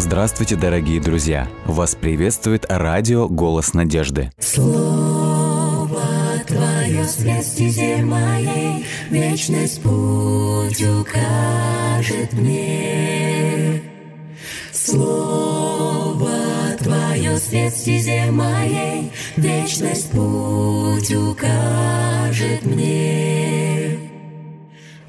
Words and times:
Здравствуйте, 0.00 0.56
дорогие 0.56 0.98
друзья! 0.98 1.46
Вас 1.66 1.94
приветствует 1.94 2.64
радио 2.70 3.28
«Голос 3.28 3.74
надежды». 3.74 4.32
Слово 4.38 6.00
Твое 6.46 7.04
свет 7.04 7.44
стезе 7.44 7.96
моей, 7.98 8.86
Вечность 9.10 9.82
путь 9.82 10.82
укажет 10.82 12.32
мне. 12.32 13.82
Слово 14.72 16.30
Твое 16.78 17.36
свет 17.36 17.74
стезе 17.74 18.30
моей, 18.30 19.12
Вечность 19.36 20.10
путь 20.12 21.14
укажет 21.14 22.64
мне. 22.64 23.69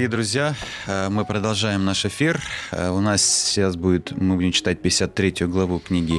Дорогие 0.00 0.16
друзья, 0.16 0.54
э, 0.86 1.10
мы 1.10 1.26
продолжаем 1.26 1.84
наш 1.84 2.06
эфир. 2.06 2.40
Э, 2.70 2.88
У 2.88 3.00
нас 3.00 3.22
сейчас 3.22 3.76
будет, 3.76 4.12
мы 4.12 4.36
будем 4.36 4.50
читать 4.50 4.80
53 4.80 5.46
главу 5.46 5.78
книги 5.78 6.14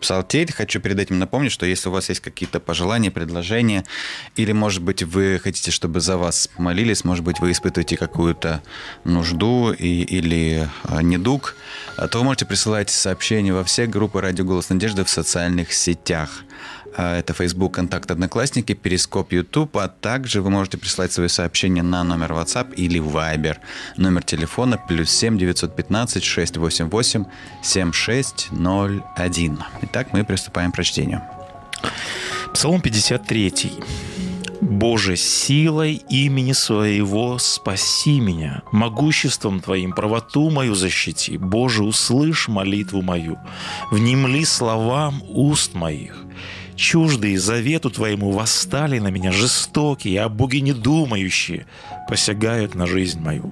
Псалтирь. 0.00 0.50
Хочу 0.50 0.80
перед 0.80 0.98
этим 0.98 1.18
напомнить, 1.18 1.52
что 1.52 1.66
если 1.66 1.90
у 1.90 1.92
вас 1.92 2.08
есть 2.08 2.22
какие-то 2.22 2.58
пожелания, 2.58 3.10
предложения, 3.10 3.84
или, 4.36 4.52
может 4.52 4.82
быть, 4.82 5.02
вы 5.02 5.38
хотите, 5.44 5.70
чтобы 5.70 6.00
за 6.00 6.16
вас 6.16 6.48
молились, 6.56 7.04
может 7.04 7.22
быть, 7.22 7.38
вы 7.38 7.52
испытываете 7.52 7.98
какую-то 7.98 8.62
нужду 9.04 9.72
и, 9.72 10.04
или 10.04 10.66
э, 10.84 11.02
недуг, 11.02 11.54
то 12.10 12.18
вы 12.20 12.24
можете 12.24 12.46
присылать 12.46 12.88
сообщения 12.88 13.52
во 13.52 13.62
все 13.62 13.86
группы 13.86 14.22
«Радио 14.22 14.46
Голос 14.46 14.70
Надежды» 14.70 15.04
в 15.04 15.10
социальных 15.10 15.74
сетях. 15.74 16.44
Э, 16.96 17.18
Это 17.18 17.32
Facebook, 17.32 17.74
Контакт, 17.74 18.10
Одноклассники, 18.10 18.74
Перископ, 18.74 19.32
YouTube, 19.32 19.76
а 19.76 19.88
также 19.88 20.40
вы 20.42 20.50
можете 20.50 20.78
прислать 20.78 21.12
свои 21.12 21.28
сообщения 21.28 21.82
на 21.82 22.04
номер 22.04 22.32
WhatsApp 22.32 22.74
или 22.74 23.00
Viber. 23.00 23.56
Номер 23.96 24.22
телефона 24.22 24.78
плюс 24.88 25.10
7 25.10 25.38
915 25.38 26.24
688 26.24 27.24
7601. 27.62 29.58
Итак, 29.82 30.08
мы 30.12 30.24
приступаем 30.24 30.72
к 30.72 30.74
прочтению. 30.74 31.22
Псалом 32.54 32.80
53. 32.80 33.72
«Боже, 34.60 35.16
силой 35.16 36.02
имени 36.10 36.52
Своего 36.52 37.38
спаси 37.38 38.20
меня, 38.20 38.62
могуществом 38.72 39.60
Твоим 39.60 39.92
правоту 39.92 40.50
мою 40.50 40.74
защити. 40.74 41.38
Боже, 41.38 41.84
услышь 41.84 42.48
молитву 42.48 43.02
мою, 43.02 43.38
внемли 43.90 44.44
словам 44.44 45.22
уст 45.28 45.74
моих. 45.74 46.24
Чуждые 46.78 47.40
завету 47.40 47.90
Твоему 47.90 48.30
восстали 48.30 49.00
на 49.00 49.08
меня 49.08 49.32
жестокие, 49.32 50.22
а 50.22 50.28
боги 50.28 50.58
недумающие 50.58 51.66
посягают 52.08 52.76
на 52.76 52.86
жизнь 52.86 53.18
мою. 53.18 53.50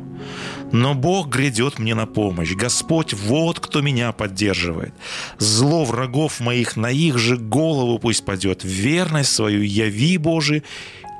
Но 0.70 0.94
Бог 0.94 1.26
грядет 1.26 1.80
мне 1.80 1.96
на 1.96 2.06
помощь. 2.06 2.54
Господь, 2.54 3.14
вот 3.14 3.58
кто 3.58 3.80
меня 3.80 4.12
поддерживает. 4.12 4.94
Зло 5.38 5.84
врагов 5.84 6.38
моих 6.38 6.76
на 6.76 6.92
их 6.92 7.18
же 7.18 7.36
голову 7.36 7.98
пусть 7.98 8.24
падет. 8.24 8.62
Верность 8.62 9.32
свою 9.32 9.62
яви, 9.62 10.18
Боже, 10.18 10.62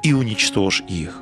и 0.05 0.13
уничтожь 0.13 0.85
их. 0.89 1.21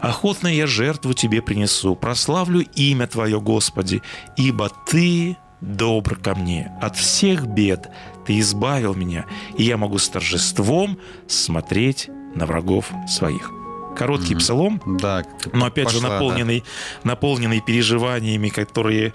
Охотно 0.00 0.48
я 0.48 0.66
жертву 0.66 1.14
Тебе 1.14 1.40
принесу, 1.40 1.96
прославлю 1.96 2.60
имя 2.74 3.06
Твое, 3.06 3.40
Господи, 3.40 4.02
ибо 4.36 4.70
Ты 4.90 5.38
добр 5.62 6.16
ко 6.16 6.34
мне. 6.34 6.70
От 6.80 6.96
всех 6.96 7.46
бед 7.46 7.90
Ты 8.26 8.38
избавил 8.40 8.94
меня, 8.94 9.26
и 9.56 9.64
я 9.64 9.76
могу 9.76 9.98
с 9.98 10.08
торжеством 10.08 10.98
смотреть 11.26 12.08
на 12.34 12.46
врагов 12.46 12.90
своих. 13.08 13.50
Короткий 13.96 14.36
псалом, 14.36 14.80
Да, 14.86 15.24
но 15.52 15.66
опять 15.66 15.90
же 15.90 15.96
пошла, 15.96 16.08
да. 16.08 16.14
наполненный, 16.14 16.64
наполненный 17.02 17.60
переживаниями, 17.60 18.48
которые, 18.48 19.12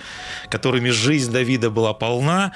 которыми 0.49 0.89
жизнь 0.89 1.31
Давида 1.31 1.69
была 1.69 1.93
полна. 1.93 2.51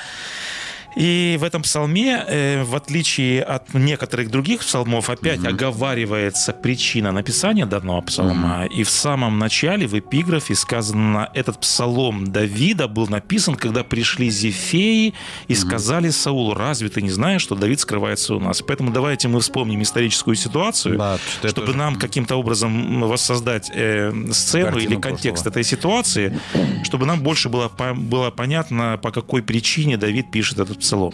И 0.96 1.38
в 1.40 1.44
этом 1.44 1.62
псалме, 1.62 2.24
э, 2.28 2.64
в 2.64 2.76
отличие 2.76 3.44
от 3.44 3.74
некоторых 3.74 4.30
других 4.32 4.62
псалмов, 4.62 5.10
опять 5.10 5.46
оговаривается 5.46 6.52
причина 6.52 7.12
написания 7.12 7.66
данного 7.66 8.02
псалма. 8.02 8.66
И 8.66 8.84
в 8.84 8.90
самом 8.90 9.38
начале, 9.40 9.88
в 9.88 9.98
эпиграфе 9.98 10.56
сказано, 10.56 11.30
этот 11.34 11.60
псалом 11.60 12.32
Давида 12.32 12.88
был 12.88 13.08
написан, 13.08 13.56
когда 13.56 13.84
пришли 13.84 14.30
Зефеи 14.30 15.14
и 15.48 15.56
сказали 15.56 16.10
Саулу, 16.10 16.54
разве 16.54 16.90
ты 16.90 17.02
не 17.02 17.12
знаешь, 17.12 17.42
что 17.42 17.56
Давид 17.56 17.80
скрывается 17.80 18.36
у 18.36 18.40
нас? 18.40 18.62
Поэтому 18.62 18.92
давайте 18.92 19.28
мы 19.28 19.40
вспомним 19.40 19.82
историческую 19.84 20.36
ситуацию, 20.36 20.98
Да, 20.98 21.18
чтобы 21.48 21.70
уже- 21.70 21.78
нам 21.78 21.96
каким-то 21.96 22.36
образом 22.36 23.02
воссоздать 23.02 23.72
э, 23.74 24.12
сцену 24.32 24.72
Картину 24.72 24.94
или 24.94 25.00
контекст 25.02 25.44
прошлого. 25.44 25.50
этой 25.52 25.64
ситуации, 25.64 26.40
чтобы 26.84 27.06
нам 27.06 27.22
больше 27.22 27.50
было, 27.50 27.68
по- 27.70 27.94
было 27.94 28.32
понятно, 28.32 29.00
по 29.02 29.12
какой 29.12 29.42
причине 29.44 29.98
Давид 29.98 30.32
пишет 30.32 30.60
этот 30.60 30.79
псалом. 30.80 31.14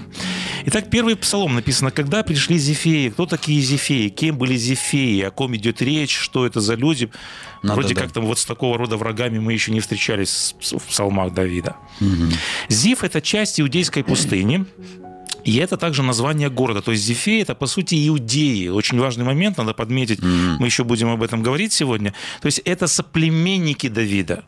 Итак, 0.68 0.90
первый 0.90 1.16
псалом 1.16 1.56
написано, 1.56 1.92
когда 1.92 2.24
пришли 2.24 2.58
Зефеи, 2.58 3.10
кто 3.10 3.26
такие 3.26 3.62
Зефеи, 3.62 4.10
кем 4.10 4.38
были 4.38 4.56
Зефеи, 4.56 5.22
о 5.22 5.32
ком 5.32 5.56
идет 5.56 5.82
речь, 5.82 6.18
что 6.18 6.46
это 6.46 6.60
за 6.60 6.76
люди. 6.76 7.10
Надо, 7.62 7.76
Вроде 7.80 7.94
да. 7.96 8.02
как 8.02 8.12
там 8.12 8.26
вот 8.26 8.40
с 8.40 8.46
такого 8.46 8.78
рода 8.78 8.98
врагами 8.98 9.40
мы 9.40 9.54
еще 9.54 9.72
не 9.72 9.80
встречались 9.80 10.56
в 10.60 10.84
псалмах 10.88 11.34
Давида. 11.34 11.76
Зиф– 12.70 13.04
это 13.04 13.22
часть 13.22 13.60
иудейской 13.60 14.04
пустыни, 14.04 14.66
и 15.44 15.58
это 15.58 15.78
также 15.78 16.02
название 16.02 16.50
города. 16.50 16.82
То 16.82 16.92
есть 16.92 17.04
Зефея– 17.04 17.42
это, 17.44 17.54
по 17.54 17.68
сути, 17.68 18.08
иудеи. 18.08 18.68
Очень 18.70 19.00
важный 19.00 19.26
момент, 19.26 19.58
надо 19.58 19.74
подметить. 19.74 20.20
Мы 20.22 20.66
еще 20.66 20.84
будем 20.84 21.10
об 21.10 21.22
этом 21.22 21.44
говорить 21.44 21.74
сегодня. 21.74 22.14
То 22.42 22.48
есть 22.48 22.60
это 22.66 22.88
соплеменники 22.88 23.88
Давида. 23.88 24.46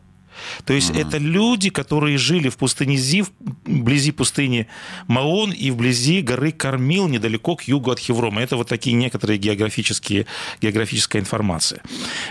То 0.64 0.72
есть 0.72 0.90
это 0.90 1.18
люди, 1.18 1.70
которые 1.70 2.18
жили 2.18 2.48
в 2.48 2.56
пустыне 2.56 2.96
Зив, 2.96 3.30
вблизи 3.64 4.12
пустыни 4.12 4.66
Маон 5.06 5.52
и 5.52 5.70
вблизи 5.70 6.20
горы 6.22 6.52
Кормил, 6.52 7.08
недалеко 7.08 7.56
к 7.56 7.62
югу 7.62 7.90
от 7.90 7.98
Хеврома. 7.98 8.42
Это 8.42 8.56
вот 8.56 8.68
такие 8.68 8.94
некоторые 8.94 9.38
географические, 9.38 10.26
географическая 10.60 11.20
информация. 11.20 11.82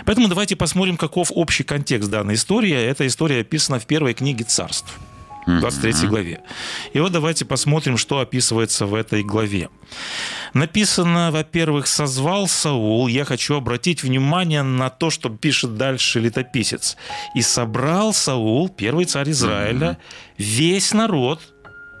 Поэтому 0.04 0.28
давайте 0.28 0.56
посмотрим, 0.56 0.96
каков 0.96 1.30
общий 1.34 1.64
контекст 1.64 2.10
данной 2.10 2.34
истории. 2.34 2.72
Эта 2.72 3.06
история 3.06 3.40
описана 3.40 3.78
в 3.78 3.86
первой 3.86 4.14
книге 4.14 4.44
царств. 4.44 4.98
В 5.56 5.60
23 5.60 6.08
главе. 6.08 6.40
И 6.92 7.00
вот 7.00 7.12
давайте 7.12 7.44
посмотрим, 7.44 7.96
что 7.96 8.20
описывается 8.20 8.86
в 8.86 8.94
этой 8.94 9.22
главе. 9.22 9.68
Написано, 10.54 11.30
во-первых, 11.30 11.86
«созвал 11.86 12.48
Саул». 12.48 13.08
Я 13.08 13.24
хочу 13.24 13.54
обратить 13.54 14.02
внимание 14.02 14.62
на 14.62 14.90
то, 14.90 15.10
что 15.10 15.30
пишет 15.30 15.76
дальше 15.76 16.20
летописец. 16.20 16.96
«И 17.34 17.42
собрал 17.42 18.12
Саул, 18.12 18.68
первый 18.68 19.04
царь 19.04 19.30
Израиля, 19.30 19.98
весь 20.36 20.92
народ». 20.92 21.40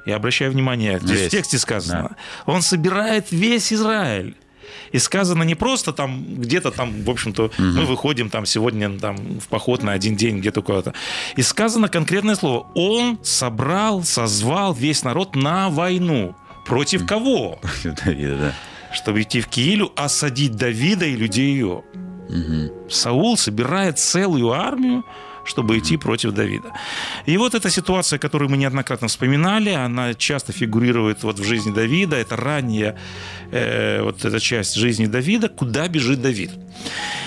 Я 0.06 0.16
обращаю 0.16 0.52
внимание, 0.52 0.98
здесь 1.00 1.18
Весь. 1.18 1.28
в 1.28 1.30
тексте 1.32 1.58
сказано. 1.58 2.16
Он 2.46 2.62
собирает 2.62 3.30
весь 3.30 3.72
Израиль. 3.72 4.36
И 4.92 4.98
сказано 4.98 5.42
не 5.42 5.54
просто 5.54 5.92
там 5.92 6.24
где-то 6.36 6.70
там, 6.70 7.02
в 7.04 7.10
общем-то, 7.10 7.50
мы 7.58 7.84
выходим 7.84 8.30
там 8.30 8.46
сегодня 8.46 8.98
там 8.98 9.16
в 9.40 9.48
поход 9.48 9.82
на 9.82 9.92
один 9.92 10.16
день 10.16 10.38
где-то 10.38 10.62
куда-то. 10.62 10.94
И 11.36 11.42
сказано 11.42 11.88
конкретное 11.88 12.34
слово. 12.34 12.66
Он 12.74 13.18
собрал, 13.22 14.02
созвал 14.04 14.74
весь 14.74 15.04
народ 15.04 15.36
на 15.36 15.68
войну. 15.70 16.34
Против 16.66 17.06
кого? 17.06 17.58
Давида, 17.84 18.36
да. 18.36 18.54
Чтобы 18.92 19.22
идти 19.22 19.40
в 19.40 19.48
Киилю, 19.48 19.92
осадить 19.96 20.56
Давида 20.56 21.06
и 21.06 21.16
людей 21.16 21.52
ее. 21.52 21.82
Саул 22.90 23.36
собирает 23.36 23.98
целую 23.98 24.52
армию, 24.52 25.04
чтобы 25.48 25.78
идти 25.78 25.96
против 25.96 26.32
Давида. 26.32 26.72
И 27.26 27.36
вот 27.36 27.54
эта 27.54 27.70
ситуация, 27.70 28.18
которую 28.18 28.50
мы 28.50 28.56
неоднократно 28.56 29.08
вспоминали, 29.08 29.70
она 29.70 30.14
часто 30.14 30.52
фигурирует 30.52 31.22
вот 31.22 31.38
в 31.38 31.44
жизни 31.44 31.72
Давида. 31.72 32.16
Это 32.16 32.36
ранняя 32.36 32.96
э, 33.50 34.02
вот 34.02 34.24
эта 34.24 34.38
часть 34.40 34.74
жизни 34.74 35.06
Давида, 35.06 35.48
куда 35.48 35.88
бежит 35.88 36.20
Давид. 36.20 36.50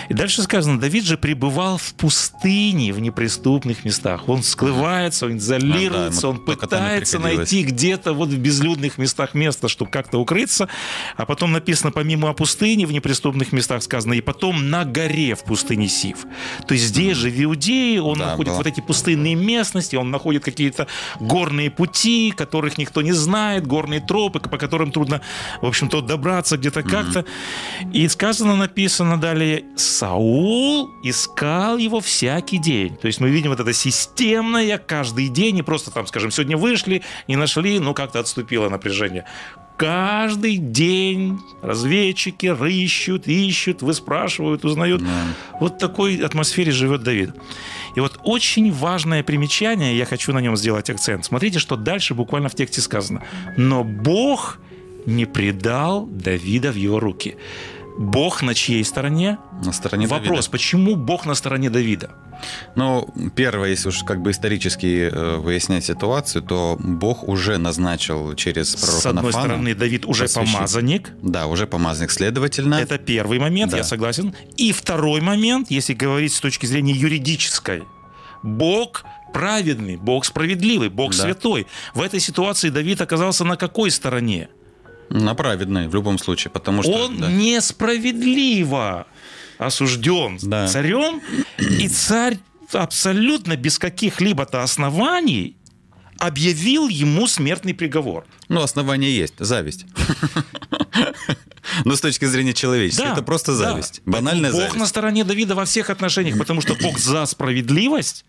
И 0.10 0.14
дальше 0.14 0.42
сказано, 0.42 0.80
Давид 0.80 1.06
же 1.06 1.18
пребывал 1.18 1.78
в 1.78 1.94
пустыне, 1.94 2.92
в 2.92 3.00
неприступных 3.00 3.86
местах. 3.86 4.28
Он 4.28 4.44
скрывается, 4.44 5.26
он 5.26 5.38
изолируется, 5.38 6.28
он 6.28 6.44
только 6.44 6.68
там 6.68 6.80
и 6.80 6.84
пытается 6.84 7.20
найти 7.20 7.64
где-то 7.64 8.14
вот 8.14 8.30
в 8.30 8.38
безлюдных 8.38 8.98
местах 8.98 9.34
место, 9.34 9.70
чтобы 9.70 9.90
как-то 9.90 10.20
укрыться. 10.20 10.68
А 11.16 11.26
потом 11.26 11.54
написано, 11.54 11.92
помимо 11.92 12.30
о 12.30 12.34
пустыне, 12.34 12.86
в 12.86 12.92
неприступных 12.92 13.54
местах 13.54 13.84
сказано, 13.84 14.14
и 14.14 14.22
потом 14.22 14.70
на 14.70 14.84
горе 14.84 15.34
в 15.36 15.44
пустыне 15.44 15.88
Сив. 15.88 16.26
То 16.68 16.74
есть 16.74 16.88
здесь 16.88 17.16
же 17.16 17.30
в 17.30 17.44
Иудее 17.44 18.02
он 18.12 18.20
Да, 18.20 18.32
находит 18.32 18.54
было. 18.54 18.58
вот 18.58 18.68
эти 18.68 18.82
пустынные 18.82 19.36
местности, 19.36 19.96
он 19.96 20.12
находит 20.12 20.44
какие-то 20.44 20.88
горные 21.20 21.72
пути, 21.72 22.32
которых 22.36 22.78
никто 22.78 23.02
не 23.02 23.12
знает, 23.14 23.68
горные 23.68 24.00
тропы, 24.00 24.40
по 24.40 24.58
которым 24.58 24.92
трудно, 24.92 25.22
в 25.62 25.66
общем-то, 25.66 26.02
добраться 26.02 26.58
где-то 26.58 26.84
как-то. 26.84 27.26
И 27.94 28.08
сказано, 28.08 28.56
написано 28.56 29.20
далее, 29.20 29.64
Саул 29.76 30.90
искал 31.04 31.78
его 31.78 32.00
всякий 32.00 32.58
день. 32.58 32.96
То 32.98 33.08
есть 33.08 33.20
мы 33.20 33.30
видим 33.30 33.50
вот 33.50 33.60
это 33.60 33.74
системное 33.74 34.78
каждый 34.78 35.28
день, 35.30 35.56
не 35.56 35.64
просто 35.64 35.92
там, 35.92 36.08
скажем, 36.08 36.32
сегодня 36.32 36.58
вышли, 36.58 37.04
не 37.28 37.36
нашли, 37.36 37.80
ну 37.80 37.94
как-то 37.94 38.20
отступило 38.20 38.70
напряжение. 38.70 39.26
Каждый 39.78 40.58
день 40.58 41.40
разведчики 41.64 42.46
рыщут, 42.46 43.28
ищут, 43.28 43.82
выспрашивают, 43.82 44.64
узнают. 44.64 45.02
Вот 45.60 45.74
в 45.74 45.78
такой 45.80 46.18
атмосфере 46.18 46.72
живет 46.72 47.02
Давид. 47.02 47.32
И 47.96 48.00
вот 48.00 48.20
очень 48.24 48.72
важное 48.72 49.24
примечание, 49.24 49.98
я 49.98 50.06
хочу 50.06 50.34
на 50.34 50.40
нем 50.40 50.58
сделать 50.58 50.90
акцент. 50.90 51.26
Смотрите, 51.26 51.60
что 51.60 51.76
дальше 51.76 52.14
буквально 52.14 52.50
в 52.50 52.56
тексте 52.56 52.82
сказано. 52.82 53.24
Но 53.58 53.84
Бог 53.84 54.60
не 55.06 55.26
предал 55.26 56.06
Давида 56.06 56.72
в 56.72 56.76
его 56.76 57.00
руки. 57.00 57.36
Бог 58.02 58.42
на 58.42 58.54
чьей 58.56 58.84
стороне? 58.84 59.38
На 59.64 59.72
стороне 59.72 60.08
Вопрос, 60.08 60.28
Давида. 60.46 60.50
почему 60.52 60.96
Бог 60.96 61.26
на 61.26 61.36
стороне 61.36 61.70
Давида? 61.70 62.10
Ну, 62.76 63.08
первое, 63.36 63.70
если 63.70 63.90
уж 63.90 64.04
как 64.04 64.22
бы 64.22 64.32
исторически 64.32 65.10
э, 65.12 65.36
выяснять 65.38 65.86
ситуацию, 65.86 66.42
то 66.42 66.78
Бог 66.80 67.28
уже 67.28 67.58
назначил 67.58 68.34
через 68.34 68.76
пророка 68.76 69.02
С 69.02 69.06
одной 69.06 69.24
Нафана- 69.32 69.44
стороны, 69.44 69.76
Давид 69.76 70.06
уже 70.08 70.28
помазанник. 70.28 71.12
Да, 71.22 71.46
уже 71.46 71.68
помазанник, 71.68 72.10
следовательно. 72.12 72.76
Это 72.76 72.98
первый 72.98 73.38
момент, 73.38 73.72
Да. 73.72 73.78
я 73.78 73.84
согласен. 73.84 74.34
И 74.58 74.72
второй 74.72 75.22
момент, 75.22 75.70
если 75.70 75.94
говорить 75.94 76.34
с 76.34 76.40
точки 76.40 76.66
зрения 76.66 76.94
юридической. 76.94 77.84
Бог 78.42 79.04
праведный, 79.34 79.98
Бог 79.98 80.26
справедливый, 80.26 80.90
Бог 80.90 81.12
Да. 81.12 81.24
святой. 81.24 81.68
В 81.94 82.02
этой 82.02 82.20
ситуации 82.20 82.70
Давид 82.70 83.00
оказался 83.02 83.46
на 83.46 83.56
какой 83.56 83.92
стороне? 83.92 84.50
На 85.12 85.36
праведной 85.36 85.88
в 85.88 85.96
любом 85.96 86.18
случае, 86.18 86.52
потому 86.52 86.84
что... 86.84 86.92
Он 86.92 87.18
да. 87.18 87.32
несправедливо 87.32 89.06
осужден 89.58 90.40
Да. 90.42 90.68
царем, 90.68 91.22
и 91.58 91.88
царь 91.88 92.38
абсолютно 92.74 93.56
без 93.58 93.78
каких-либо-то 93.78 94.64
оснований 94.64 95.58
объявил 96.22 96.88
ему 96.88 97.28
смертный 97.28 97.74
приговор. 97.74 98.26
Ну, 98.48 98.62
основание 98.62 99.16
есть. 99.16 99.34
Зависть. 99.40 99.86
Но 101.86 101.96
с 101.96 102.02
точки 102.02 102.26
зрения 102.26 102.54
человеческой, 102.54 103.06
Да, 103.06 103.14
это 103.14 103.24
просто 103.24 103.54
да. 103.54 103.72
зависть. 103.72 104.02
Банальная 104.06 104.52
Бог 104.52 104.60
зависть. 104.62 104.78
на 104.78 104.86
стороне 104.86 105.24
Давида 105.24 105.56
во 105.56 105.66
всех 105.66 105.90
отношениях, 105.90 106.38
потому 106.38 106.62
что 106.62 106.76
Бог 106.76 107.00
за 107.00 107.26
справедливость, 107.26 108.26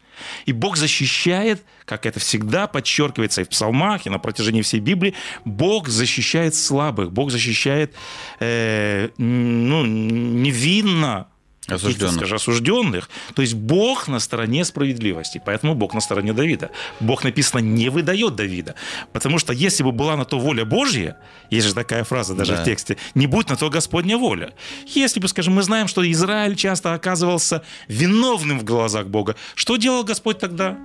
и 0.46 0.52
Бог 0.52 0.76
защищает, 0.78 1.62
как 1.84 2.06
это 2.06 2.18
всегда 2.18 2.66
подчеркивается 2.66 3.42
и 3.42 3.44
в 3.44 3.48
псалмах, 3.50 4.06
и 4.06 4.10
на 4.10 4.18
протяжении 4.18 4.62
всей 4.62 4.80
Библии, 4.80 5.14
Бог 5.44 5.88
защищает 5.88 6.54
слабых, 6.54 7.12
Бог 7.12 7.30
защищает 7.30 7.94
э, 8.40 9.10
ну, 9.18 9.84
невинно 9.84 11.26
Осужденных. 11.68 12.14
скажем, 12.16 12.36
осужденных. 12.36 13.08
То 13.34 13.42
есть 13.42 13.54
Бог 13.54 14.08
на 14.08 14.18
стороне 14.18 14.64
справедливости, 14.64 15.40
поэтому 15.44 15.74
Бог 15.74 15.94
на 15.94 16.00
стороне 16.00 16.32
Давида. 16.32 16.70
Бог, 17.00 17.22
написано, 17.24 17.60
не 17.60 17.88
выдает 17.88 18.34
Давида. 18.34 18.74
Потому 19.12 19.38
что 19.38 19.52
если 19.52 19.84
бы 19.84 19.92
была 19.92 20.16
на 20.16 20.24
то 20.24 20.40
воля 20.40 20.64
Божья, 20.64 21.16
есть 21.50 21.68
же 21.68 21.74
такая 21.74 22.02
фраза 22.04 22.34
даже 22.34 22.56
Да. 22.56 22.62
в 22.62 22.64
тексте, 22.64 22.96
не 23.14 23.26
будь 23.28 23.48
на 23.48 23.56
то 23.56 23.70
Господня 23.70 24.18
воля. 24.18 24.52
Если 24.86 25.20
бы, 25.20 25.28
скажем, 25.28 25.54
мы 25.54 25.62
знаем, 25.62 25.86
что 25.86 26.02
Израиль 26.10 26.56
часто 26.56 26.94
оказывался 26.94 27.62
виновным 27.86 28.58
в 28.58 28.64
глазах 28.64 29.06
Бога, 29.06 29.36
что 29.54 29.76
делал 29.76 30.02
Господь 30.04 30.38
тогда? 30.40 30.76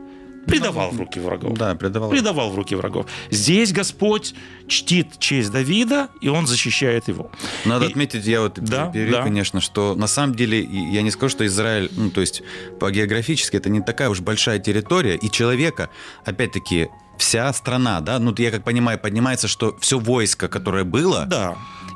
Предавал 0.47 0.91
в 0.91 0.97
руки 0.99 1.19
врагов. 1.19 1.57
Да, 1.57 1.75
предавал. 1.75 2.09
Предавал 2.09 2.49
в 2.51 2.55
руки 2.55 2.73
врагов. 2.75 3.05
Здесь 3.29 3.71
Господь 3.73 4.33
чтит 4.67 5.19
честь 5.19 5.51
Давида, 5.51 6.09
и 6.21 6.29
он 6.29 6.47
защищает 6.47 7.07
его. 7.07 7.29
Надо 7.65 7.85
И- 7.85 7.89
отметить, 7.89 8.25
я 8.25 8.41
вот 8.41 8.59
Да, 8.59 8.87
перебью, 8.87 9.13
да. 9.13 9.23
конечно, 9.23 9.61
что 9.61 9.93
на 9.95 10.07
самом 10.07 10.35
деле, 10.35 10.61
я 10.61 11.01
не 11.01 11.11
скажу, 11.11 11.29
что 11.29 11.45
Израиль, 11.45 11.89
ну, 11.95 12.09
то 12.09 12.21
есть 12.21 12.41
по 12.79 12.89
географически 12.91 13.57
это 13.57 13.69
не 13.69 13.81
такая 13.81 14.09
уж 14.09 14.21
большая 14.21 14.59
территория, 14.59 15.15
и 15.15 15.29
человека, 15.29 15.89
опять-таки, 16.25 16.87
вся 17.17 17.51
страна, 17.53 18.01
да, 18.01 18.19
ну, 18.19 18.33
я 18.37 18.51
как 18.51 18.63
понимаю, 18.63 18.99
поднимается, 18.99 19.47
что 19.47 19.75
все 19.79 19.99
войско, 19.99 20.47
которое 20.47 20.83
было, 20.83 21.25
Да. 21.25 21.55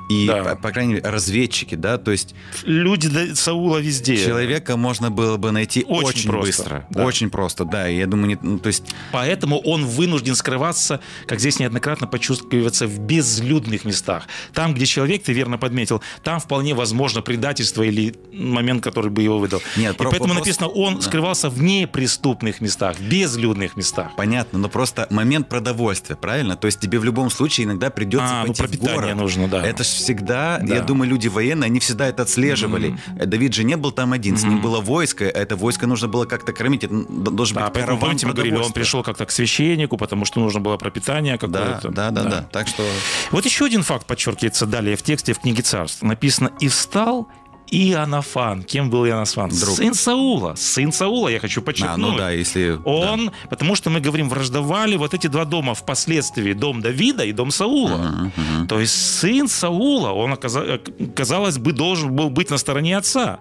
и, 0.10 0.28
да. 0.28 0.44
по, 0.44 0.56
по 0.56 0.72
крайней 0.72 0.96
мере, 0.96 1.08
разведчики, 1.08 1.76
да, 1.76 1.98
то 1.98 2.12
есть 2.12 2.36
Люди 2.64 3.08
да- 3.08 3.34
Саула 3.36 3.78
везде. 3.78 4.18
человека 4.18 4.76
можно 4.78 5.10
было 5.10 5.38
бы 5.38 5.52
найти 5.52 5.86
Очень 5.88 6.08
очень, 6.10 6.30
просто, 6.30 6.46
быстро, 6.48 6.88
да. 6.90 7.06
очень 7.06 7.30
просто, 7.30 7.64
да, 7.66 7.88
и 7.90 7.98
я 7.98 8.08
думаю, 8.08 8.28
не, 8.30 8.38
ну, 8.42 8.60
то 8.60 8.68
есть 8.68 8.84
Поэтому 9.12 9.60
он 9.60 9.86
вынужден 9.86 10.36
скрываться, 10.36 11.00
как 11.28 11.40
здесь 11.40 11.60
неоднократно 11.60 12.08
почувствуется, 12.08 12.88
в 12.88 13.00
безлюдных 13.00 13.86
местах. 13.86 14.24
Там, 14.54 14.74
где 14.74 14.86
человек, 14.86 15.24
ты 15.24 15.32
верно 15.34 15.58
подметил, 15.58 16.02
там 16.24 16.40
вполне 16.40 16.74
возможно 16.74 17.22
предательство 17.22 17.84
или 17.84 18.16
момент, 18.34 18.84
который 18.84 19.12
бы 19.12 19.22
его 19.22 19.40
выдал. 19.40 19.62
Нет, 19.78 19.96
И 19.96 19.98
про- 19.98 20.10
поэтому 20.10 20.34
вопрос- 20.34 20.46
написано, 20.46 20.68
он 20.68 20.96
да. 20.96 21.02
скрывался 21.02 21.50
в 21.50 21.62
неприступных 21.62 22.60
местах, 22.62 22.98
в 22.98 23.02
безлюдных 23.02 23.78
местах. 23.78 24.12
Понятно, 24.18 24.60
но 24.60 24.68
просто 24.70 25.08
момент 25.12 25.50
продовольствия, 25.50 26.16
правильно? 26.16 26.56
То 26.56 26.66
есть 26.68 26.80
тебе 26.80 27.00
в 27.00 27.04
любом 27.04 27.30
случае 27.30 27.66
иногда 27.66 27.90
придется 27.90 28.28
А, 28.28 28.42
ну, 28.42 28.48
пойти 28.48 28.54
в 28.54 28.66
пропитание 28.66 28.96
город. 29.02 29.16
нужно, 29.16 29.48
да. 29.48 29.66
Это 29.66 29.84
ж 29.84 29.88
всегда, 29.88 30.60
Да. 30.62 30.76
я 30.76 30.82
думаю, 30.82 31.10
люди 31.10 31.28
военные, 31.28 31.68
они 31.68 31.80
всегда 31.80 32.08
это 32.08 32.24
отслеживали. 32.24 32.98
Э, 33.20 33.26
Давид 33.26 33.54
же 33.54 33.64
не 33.64 33.78
был 33.78 33.92
там 33.92 34.14
один, 34.14 34.38
с 34.38 34.44
ним 34.44 34.62
было 34.62 34.80
войско, 34.82 35.26
а 35.26 35.28
это 35.28 35.56
войско 35.56 35.88
нужно 35.88 36.08
было 36.08 36.26
как-то 36.26 36.54
кормить, 36.54 36.84
это 36.84 36.94
должен 37.10 37.58
Да, 37.58 37.66
быть 37.66 37.74
поэтому, 37.74 38.00
помните, 38.00 38.26
мы 38.28 38.34
говорили, 38.34 38.56
он 38.56 38.72
пришел 38.72 39.04
как-то 39.04 39.26
к 39.26 39.32
священнику, 39.32 39.98
потому 39.98 40.26
что 40.26 40.40
нужно 40.40 40.60
было 40.60 40.78
пропитание 40.78 41.34
Да, 41.34 41.48
какое-то. 41.48 41.90
да, 41.90 42.10
да, 42.12 42.24
да, 42.24 42.42
Так 42.52 42.68
что 42.68 42.84
Вот 43.32 43.46
еще 43.46 43.66
один 43.66 43.84
факт 43.84 44.06
подчеркивается 44.06 44.66
далее 44.66 44.96
в 44.96 45.04
тексте 45.04 45.34
в 45.34 45.40
книге 45.40 45.62
царств. 45.64 46.02
Написано 46.02 46.52
«И 46.60 46.68
встал 46.68 47.28
Иоаннафан». 47.72 48.64
Кем 48.64 48.90
был 48.90 49.06
Иоаннафан? 49.06 49.50
Друг. 49.50 49.76
Сын 49.76 49.94
Саула. 49.94 50.56
Сын 50.56 50.92
Саула, 50.92 51.30
я 51.30 51.40
хочу 51.40 51.62
а, 51.62 51.64
подчеркнуть. 51.64 51.98
ну 52.12 52.18
да, 52.18 52.32
если 52.32 52.80
Он, 52.86 53.32
потому 53.50 53.76
что 53.76 53.90
мы 53.90 54.00
говорим, 54.02 54.30
враждовали 54.30 54.98
вот 54.98 55.14
эти 55.14 55.28
два 55.28 55.46
дома 55.46 55.74
впоследствии, 55.74 56.54
дом 56.54 56.82
Давида 56.82 57.24
и 57.24 57.32
дом 57.32 57.52
Саула. 57.52 58.32
То 58.68 58.80
есть 58.80 58.94
сын 59.20 59.48
Саула, 59.48 60.12
он, 60.12 60.34
оказа- 60.34 60.80
казалось 61.16 61.58
бы, 61.58 61.72
должен 61.74 62.14
был 62.16 62.30
быть 62.30 62.50
на 62.50 62.58
стороне 62.58 62.98
отца. 62.98 63.40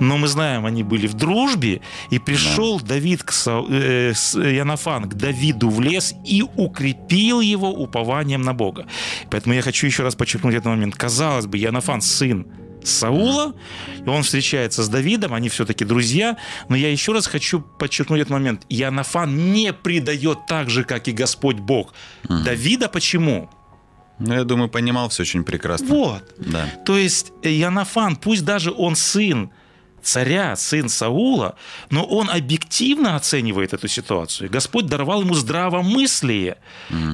Но 0.00 0.16
мы 0.18 0.28
знаем, 0.28 0.66
они 0.66 0.82
были 0.82 1.06
в 1.06 1.14
дружбе, 1.14 1.80
и 2.10 2.18
пришел 2.18 2.80
Давид, 2.80 3.22
к 3.22 3.30
Са- 3.32 3.66
э, 3.70 4.12
Иоаннафан 4.12 5.08
к 5.08 5.14
Давиду 5.14 5.68
в 5.70 5.80
лес 5.80 6.14
и 6.26 6.42
укрепил 6.56 7.40
его 7.40 7.70
упованием 7.70 8.42
на 8.42 8.52
Бога. 8.54 8.86
Поэтому 9.30 9.54
я 9.54 9.62
хочу 9.62 9.86
еще 9.86 10.02
раз 10.02 10.14
подчеркнуть 10.14 10.54
этот 10.54 10.66
момент. 10.66 10.96
Казалось 10.96 11.46
бы, 11.46 11.58
Иоаннафан 11.58 12.00
сын 12.00 12.46
Саула, 12.88 13.54
и 14.04 14.08
он 14.08 14.22
встречается 14.22 14.82
с 14.82 14.88
Давидом, 14.88 15.34
они 15.34 15.48
все-таки 15.48 15.84
друзья, 15.84 16.36
но 16.68 16.76
я 16.76 16.90
еще 16.90 17.12
раз 17.12 17.26
хочу 17.26 17.60
подчеркнуть 17.60 18.20
этот 18.20 18.30
момент. 18.30 18.66
Иоаннафан 18.68 19.52
не 19.52 19.72
предает 19.72 20.46
так 20.46 20.70
же, 20.70 20.84
как 20.84 21.08
и 21.08 21.12
Господь 21.12 21.56
Бог. 21.56 21.94
Давида 22.28 22.88
почему? 22.88 23.50
Ну, 24.18 24.34
я 24.34 24.44
думаю, 24.44 24.68
понимал 24.68 25.08
все 25.08 25.22
очень 25.22 25.42
прекрасно. 25.42 25.88
Вот. 25.88 26.34
Да. 26.38 26.66
То 26.84 26.96
есть 26.96 27.32
Иоаннафан, 27.42 28.16
пусть 28.16 28.44
даже 28.44 28.70
он 28.70 28.94
сын 28.94 29.50
царя, 30.02 30.56
сын 30.56 30.88
Саула, 30.88 31.56
но 31.90 32.04
он 32.04 32.30
объективно 32.30 33.16
оценивает 33.16 33.72
эту 33.72 33.88
ситуацию. 33.88 34.50
Господь 34.50 34.86
даровал 34.86 35.22
ему 35.22 35.34
здравомыслие. 35.34 36.56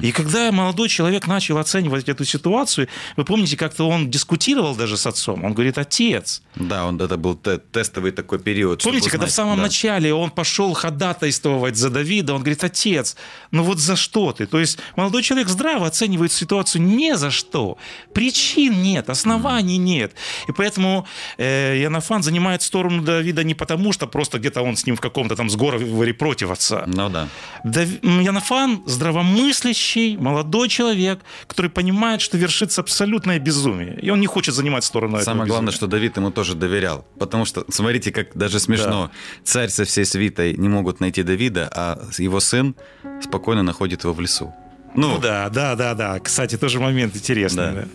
И 0.01 0.11
когда 0.11 0.51
молодой 0.51 0.89
человек 0.89 1.27
начал 1.27 1.57
оценивать 1.57 2.09
эту 2.09 2.25
ситуацию, 2.25 2.87
вы 3.15 3.25
помните, 3.25 3.57
как-то 3.57 3.87
он 3.87 4.09
дискутировал 4.09 4.75
даже 4.75 4.97
с 4.97 5.05
отцом. 5.07 5.45
Он 5.45 5.53
говорит, 5.53 5.77
отец. 5.77 6.41
Да, 6.55 6.85
он, 6.85 6.99
это 6.99 7.17
был 7.17 7.35
те- 7.35 7.59
тестовый 7.59 8.11
такой 8.11 8.39
период. 8.39 8.83
Помните, 8.83 9.09
когда 9.09 9.25
в 9.25 9.29
узнать, 9.29 9.35
самом 9.35 9.57
да. 9.57 9.63
начале 9.63 10.13
он 10.13 10.31
пошел 10.31 10.73
ходатайствовать 10.73 11.77
за 11.77 11.89
Давида, 11.89 12.33
он 12.33 12.41
говорит, 12.41 12.63
отец, 12.63 13.15
ну 13.51 13.63
вот 13.63 13.79
за 13.79 13.95
что 13.95 14.31
ты? 14.31 14.45
То 14.45 14.59
есть 14.59 14.79
молодой 14.95 15.23
человек 15.23 15.47
здраво 15.47 15.87
оценивает 15.87 16.31
ситуацию 16.31 16.81
не 16.81 17.15
за 17.17 17.31
что. 17.31 17.77
Причин 18.13 18.81
нет, 18.81 19.09
оснований 19.09 19.77
нет. 19.77 20.13
И 20.47 20.51
поэтому 20.51 21.07
э, 21.37 21.77
Иоаннафан 21.77 22.23
занимает 22.23 22.61
сторону 22.61 22.78
Давида 22.87 23.43
не 23.43 23.53
потому, 23.55 23.93
что 23.93 24.07
просто 24.07 24.39
где-то 24.39 24.61
он 24.61 24.75
с 24.75 24.85
ним 24.85 24.95
в 24.95 25.01
каком-то 25.01 25.35
там 25.35 25.49
сговоре 25.49 26.13
против 26.13 26.51
отца. 26.51 26.83
Ну 26.87 27.09
да. 27.09 27.27
Дав- 27.63 28.03
м, 28.03 28.21
Янафан 28.21 28.81
здравомыслящий, 28.85 30.17
молодой 30.17 30.69
человек, 30.69 31.19
который 31.47 31.69
понимает, 31.69 32.21
что 32.21 32.37
вершится 32.37 32.81
абсолютное 32.81 33.39
безумие. 33.39 33.99
И 34.01 34.09
он 34.09 34.19
не 34.19 34.27
хочет 34.27 34.55
занимать 34.55 34.83
сторону 34.83 35.17
этого 35.17 35.25
Самое 35.25 35.47
главное, 35.47 35.71
что 35.73 35.87
Давид 35.87 36.17
ему 36.17 36.31
тоже 36.31 36.55
доверял. 36.55 37.05
Потому 37.19 37.45
что, 37.45 37.65
смотрите, 37.69 38.11
как 38.11 38.35
даже 38.35 38.59
смешно. 38.59 39.11
Царь 39.43 39.69
со 39.69 39.83
всей 39.85 40.05
свитой 40.05 40.55
не 40.57 40.69
могут 40.69 40.99
найти 40.99 41.23
Давида, 41.23 41.69
а 41.75 41.99
его 42.17 42.39
сын 42.39 42.75
спокойно 43.21 43.63
находит 43.63 44.03
его 44.03 44.13
в 44.13 44.19
лесу. 44.21 44.53
Ну, 44.95 45.13
Ну 45.13 45.17
да, 45.19 45.49
да, 45.49 45.75
да, 45.75 45.93
да. 45.93 46.19
Кстати, 46.19 46.57
тоже 46.57 46.79
момент 46.79 47.15
интересный. 47.15 47.67
Да. 47.67 47.71
да. 47.81 47.87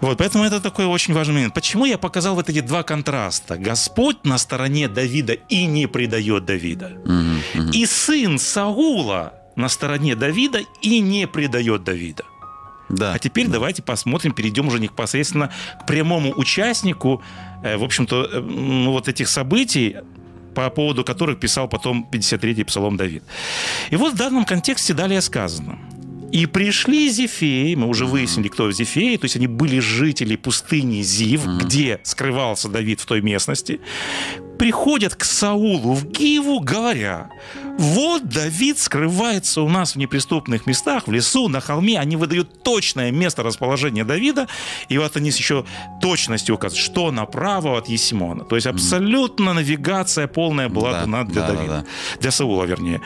Вот, 0.00 0.18
поэтому 0.18 0.44
это 0.44 0.60
такой 0.60 0.84
очень 0.84 1.14
важный 1.14 1.34
момент. 1.34 1.54
Почему 1.54 1.84
я 1.86 1.98
показал 1.98 2.34
вот 2.34 2.48
эти 2.50 2.60
два 2.60 2.82
контраста? 2.82 3.56
Господь 3.56 4.24
на 4.24 4.38
стороне 4.38 4.88
Давида 4.88 5.32
и 5.32 5.66
не 5.66 5.86
предает 5.86 6.44
Давида. 6.44 6.88
мгм, 7.04 7.40
мгм. 7.54 7.70
И 7.70 7.86
сын 7.86 8.38
Саула 8.38 9.32
на 9.56 9.68
стороне 9.68 10.14
Давида 10.14 10.60
и 10.82 11.00
не 11.00 11.26
предает 11.26 11.84
Давида. 11.84 12.24
да. 12.88 13.14
А 13.14 13.18
теперь 13.18 13.48
давайте 13.48 13.82
посмотрим, 13.82 14.32
перейдем 14.32 14.68
уже 14.68 14.78
непосредственно 14.78 15.50
к 15.80 15.86
прямому 15.86 16.32
участнику, 16.36 17.22
э, 17.64 17.76
в 17.76 17.82
общем-то, 17.82 18.28
э, 18.32 18.40
ну, 18.40 18.92
вот 18.92 19.08
этих 19.08 19.28
событий, 19.28 19.96
по 20.54 20.70
поводу 20.70 21.04
которых 21.04 21.38
писал 21.40 21.68
потом 21.68 22.06
53-й 22.12 22.64
псалом 22.64 22.96
Давид. 22.96 23.22
И 23.90 23.96
вот 23.96 24.14
в 24.14 24.16
данном 24.16 24.44
контексте 24.44 24.94
далее 24.94 25.20
сказано. 25.20 25.78
«И 26.32 26.46
пришли 26.46 27.08
Зефеи», 27.08 27.74
мы 27.74 27.86
уже 27.86 28.04
выяснили, 28.04 28.48
кто 28.48 28.70
Зефеи, 28.72 29.16
то 29.16 29.24
есть 29.24 29.36
они 29.36 29.46
были 29.46 29.78
жители 29.78 30.36
пустыни 30.36 31.02
Зив, 31.02 31.46
где 31.46 32.00
скрывался 32.02 32.68
Давид 32.68 33.00
в 33.00 33.06
той 33.06 33.22
местности, 33.22 33.80
приходят 34.58 35.14
к 35.14 35.24
Саулу 35.24 35.92
в 35.94 36.06
Гиву, 36.06 36.60
говоря, 36.60 37.28
вот 37.78 38.24
Давид 38.28 38.78
скрывается 38.78 39.60
у 39.62 39.68
нас 39.68 39.92
в 39.94 39.96
неприступных 39.98 40.66
местах, 40.66 41.06
в 41.06 41.12
лесу, 41.12 41.48
на 41.48 41.60
холме. 41.60 41.98
Они 42.00 42.16
выдают 42.16 42.62
точное 42.62 43.10
место 43.10 43.42
расположения 43.42 44.04
Давида, 44.04 44.48
и 44.88 44.98
вот 44.98 45.16
они 45.16 45.30
с 45.30 45.36
еще 45.36 45.64
точностью 46.00 46.54
указывают, 46.54 46.84
что 46.84 47.10
направо 47.12 47.76
от 47.78 47.88
Есимона. 47.88 48.44
То 48.44 48.56
есть 48.56 48.66
абсолютно 48.66 49.52
навигация 49.52 50.26
полная 50.26 50.68
была 50.68 50.92
Да, 50.92 51.00
дана 51.00 51.24
для 51.24 51.42
да, 51.42 51.48
да, 51.48 51.54
Давида. 51.54 51.72
да. 52.14 52.20
Для 52.20 52.30
Саула, 52.30 52.64
вернее. 52.64 53.00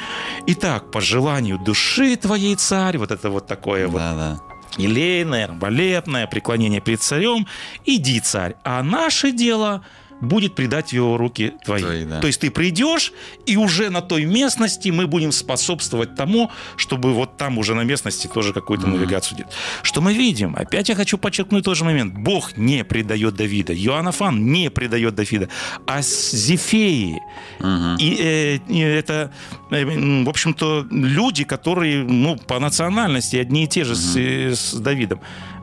Итак, 0.47 0.91
по 0.93 1.01
желанию 1.01 1.59
души 1.59 2.17
твоей, 2.17 2.55
царь, 2.57 2.99
вот 2.99 3.11
это 3.11 3.31
вот 3.31 3.47
такое 3.47 3.89
вот 3.89 3.99
Да, 3.99 4.15
да. 4.15 4.41
елейное, 4.83 5.47
арбалетное, 5.47 6.27
преклонение 6.27 6.81
перед 6.81 7.03
царем, 7.03 7.47
иди, 7.85 8.21
царь, 8.21 8.55
а 8.65 8.83
наше 8.83 9.33
дело 9.33 9.83
будет 10.21 10.55
предать 10.55 10.91
в 10.91 10.93
его 10.93 11.17
руки 11.17 11.53
твои. 11.65 11.83
Твои, 11.83 12.05
да. 12.05 12.21
То 12.21 12.27
есть 12.27 12.41
ты 12.41 12.51
придешь, 12.51 13.13
и 13.47 13.57
уже 13.57 13.91
на 13.91 14.01
той 14.01 14.25
местности 14.25 14.91
мы 14.91 15.07
будем 15.07 15.33
способствовать 15.33 16.15
тому, 16.15 16.51
чтобы 16.77 17.13
вот 17.13 17.37
там 17.37 17.59
уже 17.59 17.75
на 17.75 17.85
местности 17.85 18.29
тоже 18.33 18.53
какую-то 18.53 18.87
навигацию 18.87 19.39
делать. 19.39 19.53
Что 19.83 20.01
мы 20.01 20.15
видим? 20.15 20.55
Опять 20.57 20.89
я 20.89 20.95
хочу 20.95 21.19
подчеркнуть 21.19 21.65
тот 21.65 21.77
же 21.77 21.85
момент. 21.85 22.15
Бог 22.15 22.57
не 22.57 22.85
предает 22.85 23.35
Давида. 23.35 23.75
Иоаннафан 23.75 24.53
не 24.53 24.71
предает 24.71 25.15
Давида. 25.15 25.49
А 25.87 26.03
Зефеи 26.03 27.21
Мгм. 27.61 27.97
и, 27.99 28.17
э, 28.21 28.99
это, 28.99 29.33
э, 29.71 29.85
в 30.25 30.29
общем-то, 30.29 30.87
люди, 30.91 31.45
которые 31.45 32.05
ну, 32.05 32.37
по 32.37 32.59
национальности 32.59 33.37
одни 33.37 33.65
и 33.65 33.67
те 33.67 33.85
же 33.85 33.95
с, 33.95 34.17
э, 34.17 34.55
с 34.55 34.75
Давидом, 34.75 35.21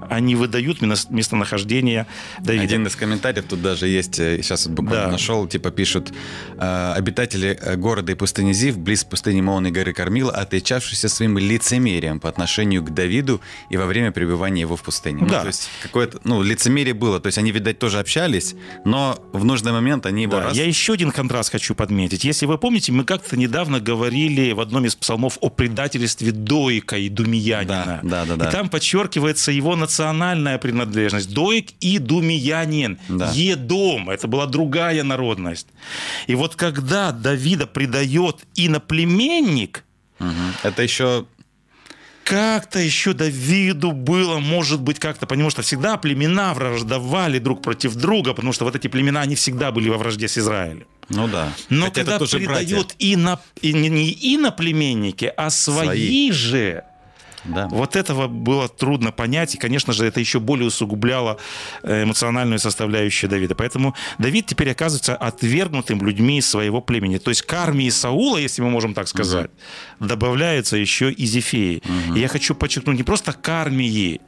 они 0.10 0.36
выдают 0.36 0.82
место- 0.82 1.14
местонахождение 1.14 2.06
Давида. 2.40 2.64
Один 2.64 2.88
из 2.88 2.96
комментариев 2.96 3.46
тут 3.50 3.62
даже 3.62 3.88
есть, 3.88 4.16
сейчас 4.16 4.68
буквально 4.68 5.06
Да. 5.06 5.12
нашел, 5.12 5.48
типа 5.48 5.72
пишут, 5.72 6.12
э, 6.58 6.94
обитатели 6.96 7.58
э, 7.62 7.76
города 7.76 8.12
и 8.12 8.16
пустыни 8.16 8.54
Зив, 8.54 8.78
близ 8.78 9.04
пустыни 9.04 9.42
Моон 9.42 9.68
и 9.68 9.72
горы 9.72 9.94
Кормила, 9.94 10.32
отличавшиеся 10.32 11.10
своим 11.10 11.38
лицемерием 11.38 12.20
по 12.20 12.30
отношению 12.30 12.84
к 12.84 12.90
Давиду 12.94 13.42
и 13.70 13.78
во 13.78 13.86
время 13.86 14.12
пребывания 14.12 14.62
его 14.62 14.76
в 14.76 14.82
пустыне. 14.84 15.20
Ну, 15.22 15.28
Да. 15.28 15.42
то 15.42 15.48
есть 15.48 15.70
какое-то, 15.84 16.20
ну, 16.24 16.42
лицемерие 16.42 16.94
было, 16.94 17.20
то 17.20 17.28
есть 17.28 17.38
они, 17.38 17.52
видать, 17.52 17.80
тоже 17.80 18.00
общались, 18.00 18.56
но 18.86 19.20
в 19.34 19.44
нужный 19.46 19.72
момент 19.72 20.06
они 20.06 20.24
его 20.24 20.34
Да, 20.38 20.44
раз... 20.46 20.58
Я 20.58 20.66
еще 20.66 20.94
один 20.94 21.12
контраст 21.12 21.52
хочу 21.52 21.76
подметить. 21.76 22.24
Если 22.24 22.46
вы 22.46 22.58
помните, 22.58 22.92
мы 22.92 23.04
как-то 23.04 23.38
недавно 23.38 23.80
говорили 23.80 24.52
в 24.52 24.60
одном 24.60 24.86
из 24.86 24.96
псалмов 24.96 25.38
о 25.42 25.50
предательстве 25.50 26.32
Доика 26.32 26.98
и 26.98 27.10
Думиянина. 27.10 28.00
Да, 28.04 28.26
да, 28.26 28.26
да, 28.26 28.36
да. 28.36 28.50
И 28.50 28.52
там 28.52 28.70
подчеркивается 28.70 29.52
его 29.52 29.76
национальная 29.98 30.58
принадлежность. 30.58 31.34
Доик 31.34 31.72
и 31.80 31.98
Думиянин. 32.00 33.00
Да. 33.10 33.32
Едом. 33.34 34.10
Это 34.10 34.28
была 34.28 34.46
другая 34.46 35.04
народность. 35.04 35.68
И 36.28 36.36
вот 36.36 36.56
когда 36.56 37.12
Давида 37.12 37.68
предает 37.68 38.46
иноплеменник, 38.56 39.84
Мгм. 40.20 40.54
Это 40.64 40.82
еще 40.82 41.26
как-то 42.24 42.80
еще 42.80 43.14
Давиду 43.14 43.92
было, 43.92 44.40
может 44.40 44.82
быть, 44.82 44.98
как-то, 44.98 45.28
потому 45.28 45.52
что 45.52 45.62
всегда 45.62 45.96
племена 45.98 46.56
враждовали 46.56 47.38
друг 47.38 47.62
против 47.62 47.94
друга, 47.94 48.34
потому 48.34 48.52
что 48.52 48.66
вот 48.66 48.76
эти 48.76 48.88
племена, 48.88 49.22
они 49.22 49.36
всегда 49.36 49.72
были 49.72 49.90
во 49.90 49.98
вражде 50.00 50.28
с 50.28 50.40
Израилем. 50.40 50.88
Ну 51.10 51.28
да. 51.28 51.54
Но 51.70 51.86
Хотя 51.86 52.04
когда 52.04 52.18
предают 52.26 52.96
ино, 52.98 53.40
и 53.62 53.74
не, 53.74 53.90
не 53.90 54.36
иноплеменники, 54.36 55.32
а 55.38 55.52
свои, 55.52 55.86
Свои. 55.86 56.32
же, 56.32 56.84
Да. 57.48 57.68
вот 57.70 57.96
этого 57.96 58.28
было 58.28 58.68
трудно 58.68 59.12
понять, 59.12 59.56
и, 59.56 59.58
конечно 59.58 59.94
же, 59.94 60.06
это 60.06 60.20
еще 60.20 60.40
более 60.40 60.68
усугубляло 60.68 61.38
э, 61.84 62.04
эмоциональную 62.04 62.60
составляющую 62.60 63.30
Давида. 63.30 63.56
Поэтому 63.56 63.96
Давид 64.18 64.46
теперь 64.46 64.72
оказывается 64.72 65.16
отвергнутым 65.16 66.06
людьми 66.06 66.42
своего 66.42 66.82
племени. 66.82 67.18
То 67.18 67.32
есть 67.32 67.42
к 67.42 67.54
армии 67.54 67.90
Саула, 67.90 68.38
если 68.38 68.62
мы 68.62 68.70
можем 68.70 68.94
так 68.94 69.08
сказать, 69.08 69.50
добавляются 70.00 70.78
еще 70.78 71.12
и 71.12 71.26
Зефеи. 71.26 71.82
И 72.16 72.20
я 72.20 72.28
хочу 72.28 72.56
подчеркнуть 72.56 72.98
не 72.98 73.04
просто 73.04 73.34
к 73.34 73.50
армии, 73.50 74.22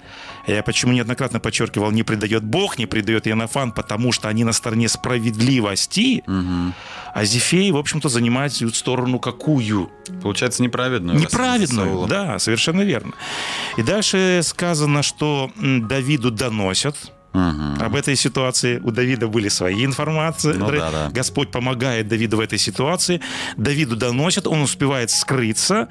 я 0.55 0.63
почему 0.63 0.93
неоднократно 0.93 1.39
подчеркивал, 1.39 1.91
не 1.91 2.03
предает 2.03 2.43
Бог, 2.43 2.77
не 2.77 2.85
предает 2.85 3.25
Янафан, 3.27 3.71
потому 3.71 4.11
что 4.11 4.27
они 4.29 4.43
на 4.43 4.53
стороне 4.53 4.87
справедливости, 4.89 6.23
Мгм. 6.27 6.73
а 7.13 7.25
Зефеи, 7.25 7.71
в 7.71 7.77
общем-то, 7.77 8.09
занимают 8.09 8.53
свою 8.53 8.73
сторону 8.73 9.19
какую? 9.19 9.89
Получается 10.21 10.63
неправедную. 10.63 11.19
Неправедную, 11.19 12.07
да, 12.07 12.39
совершенно 12.39 12.81
верно. 12.81 13.13
И 13.77 13.83
дальше 13.83 14.41
сказано, 14.43 15.03
что 15.03 15.51
Давиду 15.57 16.31
доносят 16.31 16.95
Мгм. 17.33 17.81
об 17.81 17.95
этой 17.95 18.15
ситуации. 18.15 18.79
У 18.79 18.91
Давида 18.91 19.27
были 19.27 19.50
свои 19.50 19.86
информации. 19.86 20.53
Ну 20.53 20.71
да, 20.71 20.91
да. 20.91 21.09
Господь 21.12 21.51
помогает 21.51 22.07
Давиду 22.07 22.38
в 22.38 22.39
этой 22.39 22.57
ситуации. 22.57 23.21
Давиду 23.57 23.95
доносят, 23.95 24.48
он 24.48 24.62
успевает 24.62 25.12
скрыться. 25.12 25.88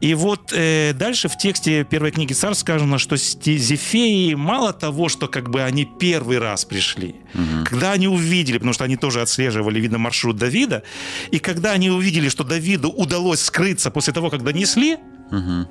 И 0.00 0.14
вот 0.14 0.52
э, 0.52 0.92
дальше 0.92 1.28
в 1.28 1.38
тексте 1.38 1.84
первой 1.84 2.10
книги 2.10 2.34
Царств 2.34 2.60
сказано, 2.60 2.98
что 2.98 3.16
Зефеи 3.16 4.34
мало 4.34 4.72
того, 4.72 5.08
что 5.08 5.28
как 5.28 5.50
бы 5.50 5.62
они 5.62 5.88
первый 5.98 6.38
раз 6.38 6.64
пришли, 6.64 7.16
когда 7.64 7.92
они 7.92 8.08
увидели, 8.08 8.58
потому 8.58 8.72
что 8.74 8.84
они 8.84 8.96
тоже 8.96 9.22
отслеживали, 9.22 9.80
видно, 9.80 9.98
маршрут 9.98 10.36
Давида, 10.36 10.82
и 11.30 11.38
когда 11.38 11.72
они 11.72 11.90
увидели, 11.90 12.28
что 12.28 12.44
Давиду 12.44 12.90
удалось 12.90 13.40
скрыться 13.40 13.90
после 13.90 14.12
того, 14.12 14.30
как 14.30 14.42
донесли, 14.42 14.98
Мгм. 15.30 15.66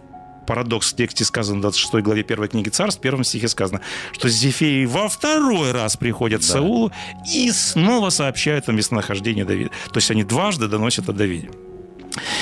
Парадокс 0.46 0.94
в 0.94 0.96
тексте 0.96 1.24
сказан 1.26 1.58
в 1.58 1.62
26 1.62 2.04
главе 2.04 2.24
первой 2.24 2.48
книги 2.48 2.70
Царств, 2.70 3.00
в 3.00 3.02
первом 3.04 3.24
стихе 3.24 3.48
сказано, 3.48 3.82
что 4.14 4.30
Зефеи 4.30 4.86
во 4.86 5.08
второй 5.10 5.72
раз 5.72 5.98
приходят 5.98 6.42
к 6.42 6.46
Да. 6.48 6.54
Саулу 6.54 6.92
и 7.34 7.52
снова 7.52 8.10
сообщают 8.10 8.70
о 8.70 8.72
местонахождении 8.72 9.44
Давида. 9.44 9.72
То 9.92 9.98
есть 9.98 10.12
они 10.12 10.24
дважды 10.24 10.68
доносят 10.68 11.10
о 11.10 11.14
Давиде. 11.14 11.50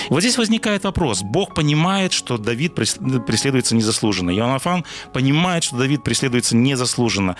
Вот 0.09 0.19
здесь 0.21 0.37
возникает 0.37 0.83
вопрос. 0.83 1.23
Бог 1.23 1.55
понимает, 1.55 2.13
что 2.13 2.37
Давид 2.37 2.75
прес- 2.77 3.25
преследуется 3.25 3.75
незаслуженно. 3.75 4.29
Иоаннафан 4.29 4.85
понимает, 5.13 5.63
что 5.63 5.77
Давид 5.77 6.03
преследуется 6.03 6.55
незаслуженно. 6.55 7.35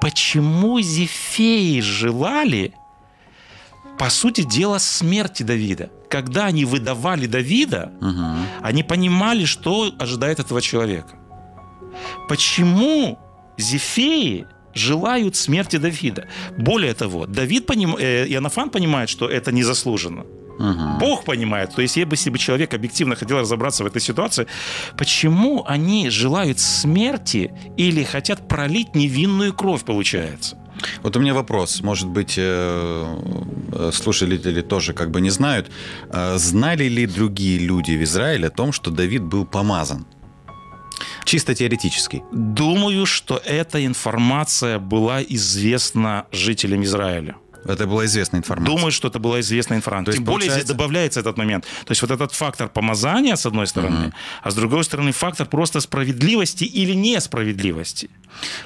почему 0.00 0.78
Зефеи 0.80 1.80
желали, 1.80 2.74
по 3.98 4.10
сути 4.10 4.42
дела, 4.42 4.78
смерти 4.78 5.42
Давида. 5.42 5.90
Когда 6.10 6.46
они 6.46 6.64
выдавали 6.64 7.26
Давида, 7.26 7.92
Мгм. 8.00 8.36
они 8.62 8.82
понимали, 8.82 9.44
что 9.44 9.92
ожидает 9.98 10.38
этого 10.40 10.60
человека. 10.60 11.14
Почему 12.28 13.18
Зефеи 13.58 14.46
желают 14.74 15.36
смерти 15.36 15.76
Давида? 15.78 16.26
Более 16.58 16.94
того, 16.94 17.26
Давид 17.26 17.66
поним... 17.66 17.96
э, 17.98 18.26
Иоаннафан 18.28 18.70
понимает, 18.70 19.08
что 19.08 19.28
это 19.28 19.52
незаслуженно. 19.52 20.24
Мгм. 20.58 20.98
Бог 20.98 21.24
понимает. 21.24 21.74
То 21.74 21.82
есть, 21.82 21.96
если 21.98 22.30
бы 22.30 22.38
человек 22.38 22.74
объективно 22.74 23.14
хотел 23.14 23.38
разобраться 23.40 23.84
в 23.84 23.86
этой 23.86 24.00
ситуации, 24.00 24.46
почему 24.96 25.64
они 25.66 26.08
желают 26.10 26.58
смерти 26.58 27.50
или 27.76 28.04
хотят 28.04 28.48
пролить 28.48 28.94
невинную 28.94 29.52
кровь, 29.52 29.84
получается? 29.84 30.56
Вот 31.02 31.16
у 31.16 31.20
меня 31.20 31.34
вопрос. 31.34 31.82
Может 31.82 32.08
быть, 32.08 32.34
э, 32.38 33.16
э, 33.72 33.90
слушатели 33.92 34.62
тоже 34.62 34.92
как 34.92 35.10
бы 35.10 35.20
не 35.20 35.30
знают. 35.30 35.70
Э, 36.10 36.38
Знали 36.38 36.84
ли 36.88 37.06
другие 37.06 37.58
люди 37.58 37.92
в 37.92 38.02
Израиле 38.02 38.48
о 38.48 38.50
том, 38.50 38.72
что 38.72 38.90
Давид 38.90 39.22
был 39.22 39.46
помазан? 39.46 40.06
Чисто 41.24 41.54
теоретически. 41.54 42.22
Думаю, 42.32 43.06
что 43.06 43.40
эта 43.44 43.84
информация 43.84 44.78
была 44.78 45.22
известна 45.22 46.26
жителям 46.32 46.82
Израиля. 46.82 47.34
Это 47.68 47.86
была 47.86 48.04
известная 48.06 48.40
информация. 48.40 48.74
Думаю, 48.76 48.92
что 48.92 49.08
это 49.08 49.18
была 49.18 49.40
известная 49.40 49.78
информация. 49.78 50.04
То 50.06 50.10
есть, 50.12 50.18
Тем 50.18 50.24
более 50.24 50.40
здесь 50.50 50.52
получается- 50.64 50.74
добавляется 50.74 51.20
этот 51.20 51.36
момент. 51.38 51.64
То 51.84 51.90
есть 51.92 52.02
вот 52.02 52.10
этот 52.10 52.32
фактор 52.32 52.68
помазания, 52.68 53.36
с 53.36 53.46
одной 53.46 53.66
стороны, 53.66 54.12
а 54.42 54.50
с 54.50 54.54
другой 54.54 54.84
стороны 54.84 55.12
фактор 55.12 55.46
просто 55.46 55.80
справедливости 55.80 56.64
или 56.64 56.94
несправедливости. 56.94 58.10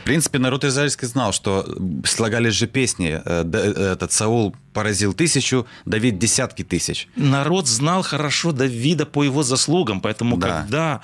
В 0.00 0.04
принципе, 0.04 0.38
народ 0.38 0.64
израильский 0.64 1.06
знал, 1.06 1.32
что 1.32 1.64
слагались 2.04 2.54
же 2.54 2.66
песни. 2.66 3.20
э, 3.24 3.44
э, 3.52 3.92
Этот 3.92 4.12
Саул 4.12 4.54
поразил 4.72 5.12
тысячу, 5.14 5.66
Давид 5.84 6.18
десятки 6.18 6.62
тысяч. 6.64 7.08
Народ 7.16 7.66
знал 7.68 8.02
хорошо 8.02 8.52
Давида 8.52 9.06
по 9.06 9.24
его 9.24 9.42
заслугам, 9.42 10.00
поэтому 10.00 10.36
Да. 10.36 10.48
когда, 10.62 11.00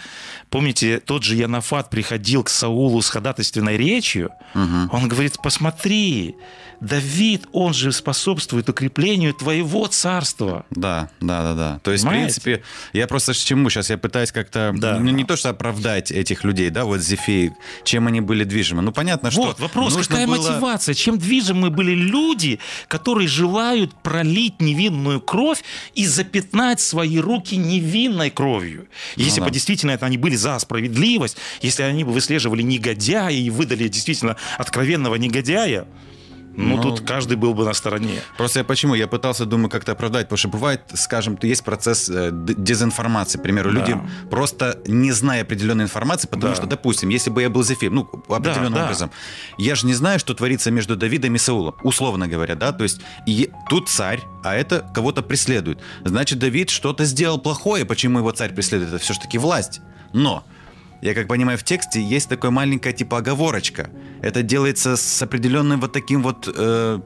помните, 0.51 1.01
тот 1.01 1.23
же 1.25 1.35
Янафат 1.37 1.91
приходил 1.91 2.43
к 2.45 2.49
Саулу 2.49 3.01
с 3.03 3.09
ходатайственной 3.11 3.77
речью, 3.77 4.31
он 4.55 5.09
говорит, 5.09 5.37
посмотри, 5.43 6.35
Давид, 6.81 7.47
он 7.53 7.73
же 7.75 7.93
способствует 7.93 8.69
укреплению 8.69 9.35
твоего 9.35 9.87
царства. 9.87 10.67
Да, 10.71 11.11
да, 11.21 11.43
да, 11.43 11.55
да. 11.55 11.81
То 11.83 11.93
есть, 11.93 12.05
Понимаете? 12.05 12.41
в 12.41 12.43
принципе, 12.43 12.63
я 12.93 13.07
просто 13.07 13.33
к 13.33 13.37
чему 13.37 13.71
сейчас 13.71 13.91
я 13.91 13.99
пытаюсь 13.99 14.33
как-то, 14.33 14.73
Да. 14.77 14.99
ну 14.99 15.11
не 15.11 15.25
то 15.25 15.37
что 15.37 15.51
оправдать 15.51 16.11
этих 16.11 16.45
людей, 16.45 16.71
да, 16.71 16.85
вот 16.85 17.01
Зефеи, 17.01 17.55
чем 17.85 18.07
они 18.07 18.21
были 18.21 18.45
движимы. 18.45 18.83
Ну 18.83 18.93
понятно, 18.93 19.31
что 19.31 19.43
Вот 19.43 19.61
вопрос, 19.61 19.97
какая 19.97 20.27
было- 20.27 20.37
мотивация? 20.37 20.95
Чем 20.95 21.19
движимы 21.19 21.71
были 21.71 21.93
люди, 21.93 22.59
которые 22.89 23.29
желают 23.29 23.95
пролить 24.03 24.61
невинную 24.61 25.21
кровь 25.21 25.63
и 25.95 26.07
запятнать 26.07 26.81
свои 26.81 27.19
руки 27.19 27.57
невинной 27.57 28.31
кровью? 28.31 28.89
Если 29.17 29.41
Ну 29.41 29.47
бы 29.47 29.51
да. 29.51 29.55
действительно 29.55 29.93
это 29.93 30.07
они 30.07 30.19
были 30.19 30.37
за 30.37 30.59
справедливость, 30.59 31.37
если 31.63 31.83
они 31.83 32.05
бы 32.05 32.13
выслеживали 32.13 32.63
негодяя 32.63 33.31
и 33.31 33.49
выдали 33.51 33.89
действительно 33.89 34.37
откровенного 34.59 35.15
негодяя, 35.17 35.87
ну, 36.57 36.77
Ну, 36.77 36.83
тут 36.83 37.01
каждый 37.07 37.37
был 37.37 37.55
бы 37.55 37.65
на 37.65 37.73
стороне. 37.75 38.21
Просто 38.37 38.61
я 38.61 38.65
почему? 38.65 38.95
Я 38.95 39.07
пытался, 39.07 39.45
думаю, 39.47 39.69
как-то 39.71 39.93
оправдать, 39.93 40.27
потому 40.27 40.39
что 40.39 40.49
бывает, 40.49 40.81
скажем, 40.95 41.39
есть 41.43 41.65
процесс 41.65 42.09
э, 42.09 42.31
дезинформации. 42.33 43.39
К 43.39 43.43
примеру, 43.43 43.73
Да. 43.73 43.81
люди 43.81 44.01
просто 44.31 44.79
не 44.87 45.13
зная 45.13 45.43
определенной 45.43 45.85
информации, 45.85 46.29
потому 46.29 46.53
Да. 46.53 46.57
что, 46.57 46.67
допустим, 46.67 47.09
если 47.11 47.31
бы 47.31 47.43
я 47.43 47.51
был 47.51 47.63
Зефир, 47.63 47.91
ну, 47.91 48.09
определенным 48.29 48.75
да. 48.75 48.85
образом, 48.85 49.11
я 49.59 49.75
же 49.75 49.87
не 49.87 49.95
знаю, 49.95 50.19
что 50.19 50.35
творится 50.35 50.71
между 50.71 50.97
Давидом 50.97 51.35
и 51.35 51.39
Саулом, 51.39 51.75
условно 51.83 52.27
говоря, 52.29 52.55
да, 52.55 52.73
то 52.73 52.85
есть 52.85 53.01
и 53.27 53.51
тут 53.69 53.89
царь, 53.89 54.23
а 54.43 54.55
это 54.55 54.89
кого-то 54.95 55.23
преследует. 55.23 55.79
Значит, 56.05 56.39
Давид 56.39 56.71
что-то 56.71 57.05
сделал 57.05 57.39
плохое, 57.39 57.85
почему 57.85 58.19
его 58.19 58.31
царь 58.31 58.53
преследует? 58.55 58.95
Это 58.95 59.03
все-таки 59.03 59.39
власть. 59.39 59.81
Но 60.13 60.45
я 61.03 61.15
как 61.15 61.29
понимаю, 61.29 61.59
в 61.59 61.63
тексте 61.65 62.03
есть 62.03 62.29
такая 62.29 62.51
маленькая 62.51 62.93
типа 62.93 63.19
оговорочка. 63.19 63.91
Это 64.23 64.43
делается 64.43 64.97
с 64.97 65.23
определенным 65.23 65.81
вот 65.81 65.93
таким 65.93 66.23
вот... 66.23 66.53
э, 66.55 67.01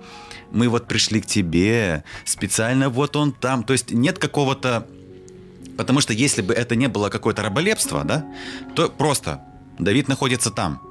мы 0.53 0.69
вот 0.69 0.89
пришли 0.89 1.21
к 1.21 1.27
тебе, 1.27 2.05
специально 2.25 2.89
вот 2.89 3.17
он 3.17 3.33
там. 3.33 3.63
То 3.63 3.73
есть 3.73 3.93
нет 3.93 4.19
какого-то... 4.19 4.87
Потому 5.77 6.01
что 6.01 6.13
если 6.13 6.43
бы 6.43 6.53
это 6.53 6.77
не 6.77 6.89
было 6.89 7.09
какое-то 7.09 7.43
раболепство, 7.43 8.05
да, 8.05 8.27
то 8.75 8.89
просто 8.89 9.41
Давид 9.79 10.09
находится 10.09 10.51
там. 10.51 10.83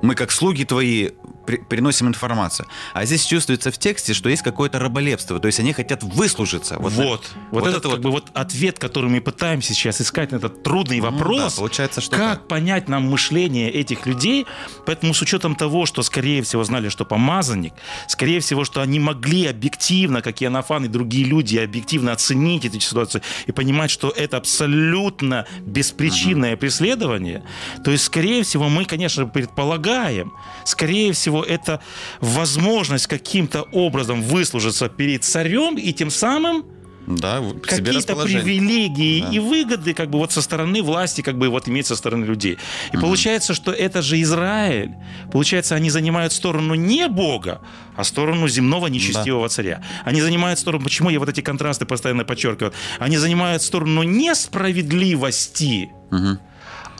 Мы 0.00 0.14
как 0.14 0.30
слуги 0.30 0.64
твои 0.64 1.10
при- 1.48 1.56
приносим 1.56 2.08
информацию. 2.08 2.68
А 2.92 3.06
здесь 3.06 3.24
чувствуется 3.24 3.70
в 3.70 3.78
тексте, 3.78 4.12
что 4.12 4.28
есть 4.28 4.42
какое-то 4.42 4.78
раболепство. 4.78 5.40
То 5.40 5.46
есть 5.46 5.58
они 5.60 5.72
хотят 5.72 6.02
выслужиться. 6.02 6.76
Вот, 6.78 6.92
на- 6.94 7.04
вот, 7.52 7.66
этот 7.66 7.82
как 7.90 8.00
бы 8.00 8.10
вот 8.10 8.26
ответ, 8.34 8.78
который 8.78 9.08
мы 9.08 9.22
пытаемся 9.22 9.72
сейчас 9.72 10.00
искать 10.02 10.30
на 10.32 10.36
этот 10.36 10.62
трудный 10.62 10.98
Ну 11.00 11.10
вопрос. 11.10 11.54
да, 11.54 11.58
получается, 11.60 12.02
что 12.02 12.16
как 12.16 12.38
так. 12.40 12.48
понять 12.48 12.88
нам 12.88 13.04
мышление 13.04 13.70
этих 13.70 14.04
людей? 14.04 14.46
Поэтому 14.84 15.14
с 15.14 15.22
учетом 15.22 15.54
того, 15.56 15.86
что 15.86 16.02
скорее 16.02 16.42
всего 16.42 16.64
знали, 16.64 16.90
что 16.90 17.06
помазанник, 17.06 17.72
скорее 18.08 18.40
всего, 18.40 18.64
что 18.66 18.82
они 18.82 19.00
могли 19.00 19.46
объективно, 19.46 20.20
как 20.20 20.42
и 20.42 20.44
Анафан 20.44 20.84
и 20.84 20.88
другие 20.88 21.24
люди, 21.24 21.56
объективно 21.56 22.12
оценить 22.12 22.66
эту 22.66 22.78
ситуацию 22.80 23.22
и 23.46 23.52
понимать, 23.52 23.90
что 23.90 24.10
это 24.10 24.36
абсолютно 24.36 25.46
беспричинное 25.62 26.56
преследование, 26.58 27.42
то 27.84 27.90
есть, 27.90 28.04
скорее 28.04 28.42
всего, 28.42 28.68
мы, 28.68 28.84
конечно, 28.84 29.26
предполагаем, 29.26 30.32
скорее 30.64 31.12
всего, 31.12 31.37
это 31.42 31.80
возможность 32.20 33.06
каким-то 33.06 33.62
образом 33.72 34.22
выслужиться 34.22 34.88
перед 34.88 35.24
царем 35.24 35.76
и 35.76 35.92
тем 35.92 36.10
самым 36.10 36.64
Да, 37.06 37.40
какие-то 37.62 38.16
привилегии 38.16 39.22
Да. 39.22 39.28
и 39.32 39.38
выгоды 39.38 39.94
как 39.94 40.10
бы 40.10 40.18
вот 40.18 40.30
со 40.32 40.42
стороны 40.42 40.82
власти 40.82 41.22
как 41.22 41.38
бы 41.38 41.48
вот 41.48 41.66
иметь 41.68 41.86
со 41.86 41.96
стороны 41.96 42.26
людей. 42.26 42.58
И 42.92 42.96
получается, 42.98 43.54
что 43.54 43.72
это 43.72 44.02
же 44.02 44.20
Израиль. 44.20 44.90
Получается, 45.32 45.74
они 45.74 45.88
занимают 45.90 46.32
сторону 46.34 46.74
не 46.74 47.08
Бога, 47.08 47.60
а 47.96 48.04
сторону 48.04 48.46
земного 48.48 48.88
нечестивого 48.88 49.48
царя. 49.48 49.82
Они 50.04 50.20
занимают 50.20 50.58
сторону, 50.58 50.84
почему 50.84 51.08
я 51.10 51.18
вот 51.18 51.28
эти 51.30 51.40
контрасты 51.40 51.86
постоянно 51.86 52.24
подчеркиваю, 52.24 52.72
они 52.98 53.16
занимают 53.16 53.62
сторону 53.62 54.02
несправедливости, 54.02 55.90
Мгм. 56.10 56.38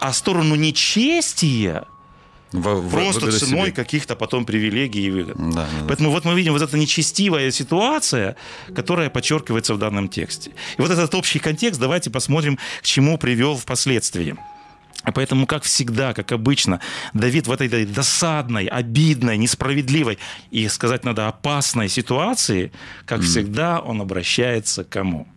а 0.01 0.13
сторону 0.13 0.55
нечестия 0.55 1.85
в- 2.53 2.91
просто 2.91 3.27
выгоду 3.27 3.39
ценой 3.39 3.67
себе. 3.67 3.73
каких-то 3.73 4.17
потом 4.17 4.45
привилегий 4.45 5.07
и 5.07 5.11
выгод. 5.11 5.37
Да, 5.37 5.45
да, 5.53 5.69
да. 5.81 5.85
Поэтому 5.87 6.11
вот 6.11 6.25
мы 6.25 6.35
видим 6.35 6.53
вот 6.53 6.63
эта 6.63 6.77
нечестивая 6.79 7.51
ситуация, 7.51 8.37
которая 8.75 9.11
подчеркивается 9.11 9.75
в 9.75 9.79
данном 9.79 10.09
тексте. 10.09 10.51
И 10.79 10.81
вот 10.83 10.91
этот 10.91 11.15
общий 11.15 11.39
контекст 11.39 11.81
давайте 11.81 12.11
посмотрим, 12.11 12.59
к 12.81 12.85
чему 12.85 13.19
привел 13.19 13.57
впоследствии. 13.57 14.37
Поэтому, 15.15 15.47
как 15.47 15.63
всегда, 15.63 16.13
как 16.13 16.33
обычно, 16.33 16.81
Давид 17.15 17.47
в 17.47 17.53
этой 17.53 17.87
досадной, 17.87 18.67
обидной, 18.67 19.39
несправедливой 19.39 20.19
и, 20.51 20.67
сказать 20.69 21.05
надо, 21.05 21.29
опасной 21.29 21.89
ситуации, 21.89 22.73
как 23.07 23.23
всегда, 23.23 23.81
он 23.81 24.01
обращается 24.01 24.85
к 24.85 24.89
кому? 24.89 25.29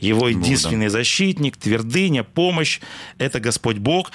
Его 0.00 0.28
единственный 0.28 0.88
защитник, 0.88 1.56
твердыня, 1.56 2.24
помощь– 2.24 2.80
это 3.18 3.38
Господь 3.38 3.76
Бог. 3.76 4.10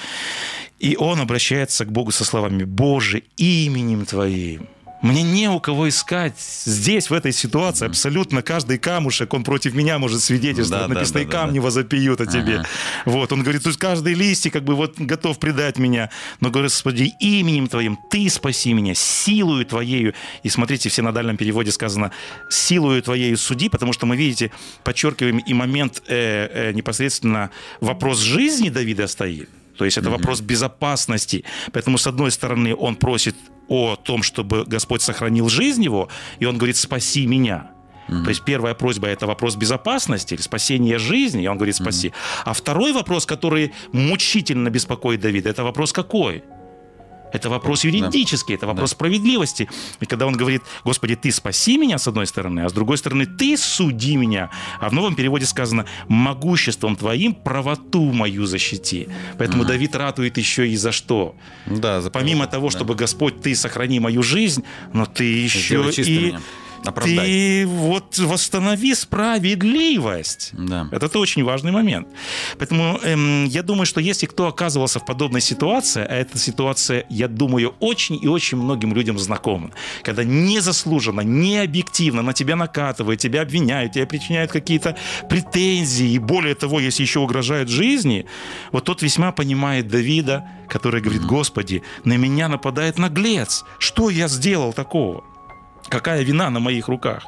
И 0.79 0.95
он 0.95 1.19
обращается 1.19 1.85
к 1.85 1.91
Богу 1.91 2.11
со 2.11 2.23
словами 2.23 2.63
«Боже, 2.63 3.23
именем 3.37 4.05
Твоим». 4.05 4.67
Мне 5.01 5.21
не 5.21 5.47
у 5.47 5.59
кого 5.59 5.89
искать. 5.89 6.39
Здесь, 6.39 7.11
в 7.11 7.13
этой 7.13 7.31
ситуации, 7.31 7.85
абсолютно 7.85 8.41
каждый 8.41 8.79
камушек, 8.79 9.31
он 9.33 9.43
против 9.43 9.75
меня 9.75 9.99
может 9.99 10.21
свидетельствовать. 10.21 10.87
Да, 10.87 10.93
Написано, 10.93 11.19
да, 11.19 11.21
и 11.21 11.25
да, 11.25 11.31
камни 11.31 11.59
да. 11.59 11.61
возопьют 11.61 12.19
о 12.19 12.25
тебе. 12.25 12.59
Ага. 12.59 12.67
Вот, 13.05 13.31
он 13.31 13.43
говорит, 13.43 13.61
то 13.61 13.69
есть 13.69 13.79
каждый 13.79 14.15
листик 14.15 14.53
как 14.53 14.63
бы 14.63 14.75
вот 14.75 14.99
готов 14.99 15.37
предать 15.37 15.77
меня. 15.77 16.09
Но 16.39 16.49
говорит, 16.49 16.71
Господи, 16.71 17.13
именем 17.19 17.67
Твоим 17.67 17.97
Ты 18.09 18.27
спаси 18.29 18.73
меня, 18.73 18.95
силою 18.95 19.65
Твоею. 19.65 20.15
И 20.41 20.49
смотрите, 20.49 20.89
в 20.89 20.93
синодальном 20.93 21.37
переводе 21.37 21.71
сказано, 21.71 22.11
силою 22.49 23.03
Твоею 23.03 23.37
суди, 23.37 23.69
потому 23.69 23.93
что 23.93 24.07
мы, 24.07 24.17
видите, 24.17 24.51
подчеркиваем 24.83 25.37
и 25.37 25.53
момент 25.53 26.01
э, 26.07 26.69
э, 26.69 26.73
непосредственно 26.73 27.51
вопрос 27.81 28.19
жизни 28.19 28.69
Давида 28.69 29.05
стоит. 29.05 29.49
То 29.77 29.85
есть 29.85 29.97
это 29.97 30.09
вопрос 30.09 30.41
безопасности. 30.41 31.43
Поэтому, 31.71 31.97
с 31.97 32.07
одной 32.07 32.31
стороны, 32.31 32.75
он 32.75 32.95
просит 32.95 33.35
о 33.67 33.95
том, 33.95 34.23
чтобы 34.23 34.65
Господь 34.65 35.01
сохранил 35.01 35.49
жизнь 35.49 35.83
его, 35.83 36.09
и 36.39 36.45
он 36.45 36.57
говорит, 36.57 36.77
спаси 36.77 37.27
меня. 37.27 37.71
То 38.07 38.29
есть 38.29 38.45
первая 38.45 38.73
просьба 38.73 39.07
это 39.07 39.27
вопрос 39.27 39.57
безопасности 39.57 40.33
или 40.33 40.41
спасения 40.41 40.97
жизни, 40.97 41.43
и 41.43 41.47
он 41.47 41.57
говорит 41.57 41.75
спаси. 41.75 42.13
А 42.45 42.53
второй 42.53 42.93
вопрос, 42.93 43.25
который 43.25 43.73
мучительно 43.91 44.69
беспокоит 44.69 45.19
Давида, 45.19 45.49
это 45.49 45.63
вопрос 45.63 45.91
какой? 45.91 46.43
Это 47.33 47.49
вопрос 47.49 47.83
юридический, 47.83 48.55
это 48.55 48.67
вопрос 48.67 48.91
справедливости. 48.91 49.69
И 49.99 50.05
когда 50.05 50.25
он 50.25 50.33
говорит, 50.33 50.61
Господи, 50.83 51.15
ты 51.15 51.31
спаси 51.31 51.77
меня, 51.77 51.97
с 51.97 52.07
одной 52.07 52.27
стороны, 52.27 52.61
а 52.61 52.69
с 52.69 52.73
другой 52.73 52.97
стороны, 52.97 53.25
ты 53.25 53.57
суди 53.57 54.15
меня. 54.15 54.49
А 54.79 54.89
в 54.89 54.93
новом 54.93 55.15
переводе 55.15 55.45
сказано, 55.45 55.85
могуществом 56.07 56.95
твоим 56.95 57.33
правоту 57.33 58.11
мою 58.11 58.45
защити. 58.45 59.07
Поэтому 59.37 59.65
Давид 59.65 59.95
ратует 59.95 60.37
еще 60.37 60.67
и 60.67 60.75
за 60.75 60.91
что? 60.91 61.35
Да, 61.65 62.01
за 62.01 62.09
Помимо 62.09 62.47
того, 62.47 62.69
да. 62.69 62.71
чтобы 62.71 62.95
Господь, 62.95 63.41
ты 63.41 63.55
сохрани 63.55 63.99
мою 63.99 64.23
жизнь, 64.23 64.63
но 64.93 65.05
ты 65.05 65.23
еще 65.23 65.91
и 65.91 66.27
меня. 66.27 66.41
Оправдай. 66.85 67.25
ты 67.25 67.67
вот 67.67 68.17
восстанови 68.17 68.95
справедливость. 68.95 70.51
Да. 70.53 70.87
Это 70.91 71.19
очень 71.19 71.43
важный 71.43 71.71
момент. 71.71 72.07
Поэтому 72.57 72.99
эм, 73.03 73.45
я 73.45 73.63
думаю, 73.63 73.85
что 73.85 74.01
если 74.01 74.25
кто 74.25 74.47
оказывался 74.47 74.99
в 74.99 75.05
подобной 75.05 75.41
ситуации, 75.41 76.01
а 76.01 76.15
эта 76.15 76.37
ситуация, 76.37 77.05
я 77.09 77.27
думаю, 77.27 77.75
очень 77.79 78.19
и 78.21 78.27
очень 78.27 78.57
многим 78.57 78.93
людям 78.93 79.19
знакома, 79.19 79.71
когда 80.03 80.23
незаслуженно, 80.23 81.21
не 81.21 81.57
объективно 81.57 82.21
на 82.21 82.33
тебя 82.33 82.55
накатывают, 82.55 83.19
тебя 83.19 83.41
обвиняют, 83.41 83.93
тебе 83.93 84.05
причиняют 84.05 84.51
какие-то 84.51 84.95
претензии, 85.29 86.11
и 86.11 86.19
более 86.19 86.55
того, 86.55 86.79
если 86.79 87.03
еще 87.03 87.19
угрожают 87.19 87.69
жизни, 87.69 88.25
вот 88.71 88.85
тот 88.85 89.01
весьма 89.01 89.31
понимает 89.31 89.87
Давида, 89.87 90.43
который 90.69 91.01
говорит, 91.01 91.25
Господи, 91.25 91.83
на 92.03 92.17
меня 92.17 92.47
нападает 92.47 92.97
наглец, 92.97 93.63
что 93.79 94.09
я 94.09 94.27
сделал 94.27 94.73
такого? 94.73 95.23
Какая 95.89 96.23
вина 96.23 96.49
на 96.49 96.59
моих 96.59 96.87
руках? 96.87 97.23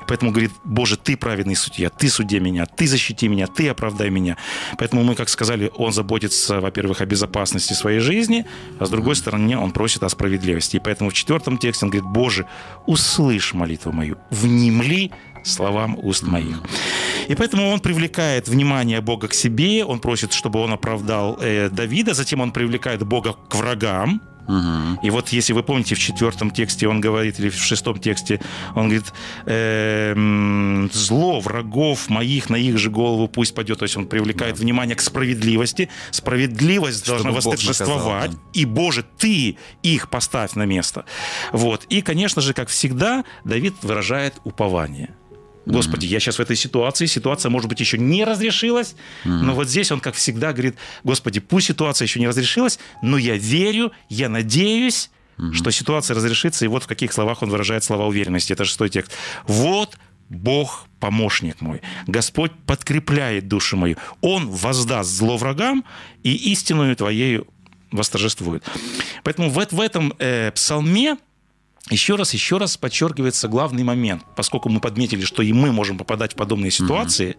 И 0.00 0.04
Поэтому 0.08 0.30
говорит, 0.30 0.52
Боже, 0.64 0.96
ты 0.96 1.16
праведный 1.16 1.56
судья, 1.56 1.90
ты 1.90 2.08
суди 2.08 2.40
меня, 2.40 2.66
ты 2.66 2.86
защити 2.86 3.28
меня, 3.28 3.46
ты 3.46 3.68
оправдай 3.68 4.10
меня. 4.10 4.36
Поэтому 4.78 5.04
мы, 5.04 5.14
как 5.14 5.28
сказали, 5.28 5.70
он 5.76 5.92
заботится, 5.92 6.60
во-первых, 6.60 7.00
о 7.00 7.06
безопасности 7.06 7.74
своей 7.74 8.00
жизни, 8.00 8.46
а 8.80 8.86
с 8.86 8.90
другой 8.90 9.16
стороны, 9.16 9.56
он 9.56 9.72
просит 9.72 10.02
о 10.02 10.08
справедливости. 10.08 10.76
И 10.76 10.80
поэтому 10.80 11.10
в 11.10 11.12
четвертом 11.12 11.58
тексте 11.58 11.86
он 11.86 11.90
говорит, 11.90 12.10
Боже, 12.10 12.46
услышь 12.86 13.54
молитву 13.54 13.92
мою, 13.92 14.16
внемли 14.30 15.10
словам 15.44 15.98
уст 16.02 16.22
моих. 16.22 16.62
И 17.28 17.34
поэтому 17.34 17.68
он 17.68 17.80
привлекает 17.80 18.48
внимание 18.48 19.00
Бога 19.00 19.28
к 19.28 19.34
себе, 19.34 19.84
он 19.84 20.00
просит, 20.00 20.32
чтобы 20.32 20.60
он 20.60 20.72
оправдал 20.72 21.38
э, 21.40 21.68
Давида, 21.70 22.14
затем 22.14 22.40
он 22.40 22.52
привлекает 22.52 23.02
Бога 23.02 23.34
к 23.48 23.54
врагам, 23.54 24.20
Мгм. 24.48 24.98
и 25.02 25.10
вот 25.10 25.28
если 25.28 25.52
вы 25.52 25.62
помните, 25.62 25.94
в 25.94 25.98
четвертом 25.98 26.50
тексте 26.50 26.88
он 26.88 27.00
говорит, 27.00 27.38
или 27.38 27.50
в 27.50 27.54
шестом 27.54 27.98
тексте, 27.98 28.40
он 28.74 28.88
говорит, 28.88 29.12
эм, 29.46 30.90
зло 30.92 31.40
врагов 31.40 32.08
моих 32.08 32.50
на 32.50 32.56
их 32.56 32.78
же 32.78 32.90
голову 32.90 33.28
пусть 33.28 33.54
пойдет. 33.54 33.78
То 33.78 33.84
есть 33.84 33.96
он 33.96 34.06
привлекает 34.06 34.58
внимание 34.58 34.96
к 34.96 35.00
справедливости. 35.00 35.88
Справедливость 36.10 37.04
Чтобы 37.04 37.22
должна 37.24 37.32
восторжествовать. 37.32 38.30
наказал, 38.30 38.44
И, 38.54 38.64
Боже, 38.64 39.04
ты 39.18 39.56
их 39.82 40.08
поставь 40.08 40.54
на 40.54 40.64
место. 40.64 41.04
Вот. 41.52 41.84
И, 41.90 42.00
конечно 42.00 42.40
же, 42.42 42.54
как 42.54 42.68
всегда, 42.68 43.24
Давид 43.44 43.74
выражает 43.82 44.40
упование. 44.44 45.14
Господи, 45.72 46.06
я 46.06 46.18
сейчас 46.20 46.38
в 46.38 46.40
этой 46.42 46.56
ситуации, 46.56 47.06
ситуация, 47.06 47.50
может 47.50 47.68
быть, 47.68 47.80
еще 47.80 47.98
не 47.98 48.24
разрешилась, 48.24 48.94
но 49.24 49.54
вот 49.54 49.68
здесь 49.68 49.90
он, 49.92 50.00
как 50.00 50.14
всегда, 50.14 50.52
говорит, 50.52 50.76
Господи, 51.04 51.40
пусть 51.40 51.66
ситуация 51.68 52.06
еще 52.06 52.20
не 52.20 52.28
разрешилась, 52.28 52.78
но 53.02 53.18
я 53.18 53.36
верю, 53.36 53.92
я 54.08 54.28
надеюсь, 54.28 55.10
что 55.52 55.70
ситуация 55.70 56.14
разрешится, 56.16 56.64
и 56.64 56.68
вот 56.68 56.82
в 56.84 56.86
каких 56.86 57.12
словах 57.12 57.42
он 57.42 57.50
выражает 57.50 57.84
слова 57.84 58.06
уверенности. 58.06 58.52
Это 58.52 58.64
шестой 58.64 58.88
текст. 58.88 59.12
Вот 59.46 59.96
Бог 60.30 60.86
помощник 61.00 61.60
мой. 61.60 61.80
Господь 62.06 62.52
подкрепляет 62.66 63.46
душу 63.48 63.76
мою. 63.76 63.96
Он 64.20 64.48
воздаст 64.48 65.10
зло 65.10 65.36
врагам, 65.36 65.84
и 66.24 66.34
истинную 66.52 66.96
твоею 66.96 67.46
восторжествует. 67.92 68.64
Поэтому 69.22 69.48
в, 69.50 69.58
эт- 69.58 69.74
в 69.74 69.80
этом 69.80 70.12
э, 70.18 70.50
псалме 70.52 71.16
еще 71.90 72.16
раз, 72.16 72.34
еще 72.34 72.58
раз 72.58 72.76
подчеркивается 72.76 73.48
главный 73.48 73.82
момент, 73.82 74.22
поскольку 74.36 74.68
мы 74.68 74.80
подметили, 74.80 75.24
что 75.24 75.42
и 75.42 75.52
мы 75.52 75.72
можем 75.72 75.96
попадать 75.96 76.32
в 76.32 76.36
подобные 76.36 76.70
ситуации. 76.70 77.36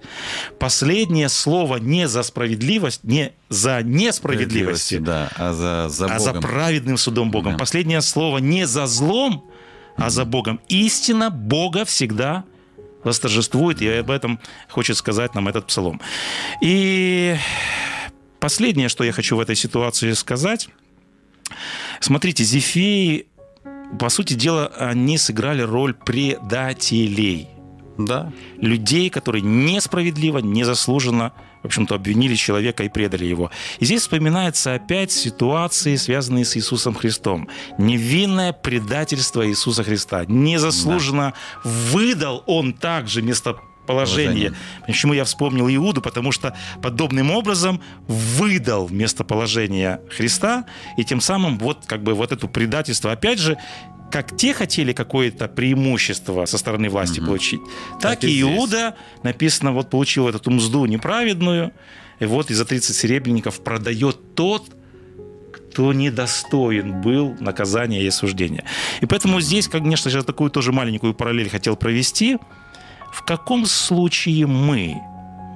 Последнее 0.57 1.29
слово 1.29 1.77
не 1.77 2.07
за 2.07 2.23
справедливость, 2.23 3.03
не 3.03 3.33
за 3.49 3.83
несправедливостью, 3.83 5.01
Да, 5.01 5.29
а 5.35 5.53
за, 5.53 5.89
за 5.89 6.05
а 6.07 6.19
за 6.19 6.33
праведным 6.33 6.97
судом 6.97 7.29
Богом. 7.31 7.53
Да. 7.53 7.57
Последнее 7.59 8.01
слово 8.01 8.39
не 8.39 8.65
за 8.65 8.87
злом, 8.87 9.45
а 9.97 10.09
за 10.09 10.25
Богом. 10.25 10.59
Истина 10.67 11.29
Бога 11.29 11.85
всегда 11.85 12.43
восторжествует, 13.03 13.81
и 13.81 13.87
об 13.87 14.09
этом 14.09 14.39
хочет 14.67 14.97
сказать 14.97 15.35
нам 15.35 15.47
этот 15.47 15.67
псалом. 15.67 16.01
И 16.61 17.37
последнее, 18.39 18.89
что 18.89 19.03
я 19.03 19.11
хочу 19.11 19.35
в 19.35 19.39
этой 19.39 19.55
ситуации 19.55 20.13
сказать. 20.13 20.69
Смотрите, 21.99 22.43
Зефеи, 22.43 23.27
по 23.97 24.09
сути 24.09 24.33
дела, 24.33 24.67
они 24.77 25.17
сыграли 25.17 25.61
роль 25.61 25.93
предателей 25.93 27.47
Да. 27.97 28.31
людей, 28.61 29.09
которые 29.09 29.41
несправедливо, 29.41 30.37
незаслуженно, 30.39 31.33
в 31.63 31.65
общем-то, 31.65 31.95
обвинили 31.95 32.35
человека 32.35 32.83
и 32.83 32.89
предали 32.89 33.25
его. 33.25 33.51
И 33.79 33.85
здесь 33.85 34.01
вспоминаются 34.01 34.73
опять 34.75 35.11
ситуации, 35.11 35.97
связанные 35.97 36.45
с 36.45 36.55
Иисусом 36.55 36.93
Христом. 36.93 37.49
Невинное 37.77 38.53
предательство 38.53 39.45
Иисуса 39.45 39.83
Христа. 39.83 40.23
Незаслуженно 40.25 41.33
выдал 41.65 42.43
он 42.47 42.73
также 42.73 43.21
местоположение. 43.89 44.49
Положение. 44.49 44.53
Почему 44.85 45.13
я 45.13 45.23
вспомнил 45.23 45.67
Иуду? 45.67 46.01
Потому 46.01 46.31
что 46.31 46.55
подобным 46.81 47.31
образом 47.31 47.81
выдал 48.07 48.89
местоположение 48.89 50.01
Христа, 50.09 50.65
и 50.97 51.03
тем 51.03 51.21
самым 51.21 51.57
вот 51.57 51.85
как 51.85 52.03
бы 52.03 52.13
вот 52.13 52.31
это 52.31 52.47
предательство, 52.47 53.11
опять 53.11 53.39
же, 53.39 53.57
как 54.11 54.35
те 54.35 54.53
хотели 54.53 54.93
какое-то 54.93 55.47
преимущество 55.47 56.45
со 56.45 56.57
стороны 56.57 56.89
власти 56.89 57.19
получить, 57.19 57.61
так, 58.01 58.19
Так 58.19 58.23
и 58.23 58.27
и 58.27 58.41
здесь. 58.41 58.43
Иуда, 58.43 58.95
написано, 59.23 59.71
вот 59.71 59.89
получил 59.89 60.23
вот 60.23 60.35
эту 60.35 60.49
мзду 60.51 60.85
неправедную, 60.85 61.73
и 62.19 62.25
вот 62.25 62.51
и 62.51 62.53
за 62.53 62.65
30 62.65 62.95
серебряников 62.95 63.63
продает 63.63 64.35
тот, 64.35 64.63
кто 65.53 65.93
недостоин 65.93 67.01
был 67.01 67.35
наказания 67.39 68.01
и 68.01 68.07
осуждения. 68.07 68.65
И 69.01 69.05
поэтому 69.05 69.39
здесь, 69.39 69.67
конечно 69.67 70.09
же, 70.09 70.23
такую 70.23 70.49
тоже 70.49 70.71
маленькую 70.71 71.13
параллель 71.13 71.49
хотел 71.49 71.75
провести. 71.75 72.37
В 73.11 73.23
каком 73.23 73.65
случае 73.65 74.47
мы 74.47 74.97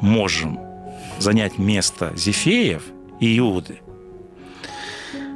можем 0.02 0.60
занять 1.20 1.58
место 1.58 2.12
Зефеев 2.16 2.84
и 3.20 3.38
Иуды? 3.38 3.80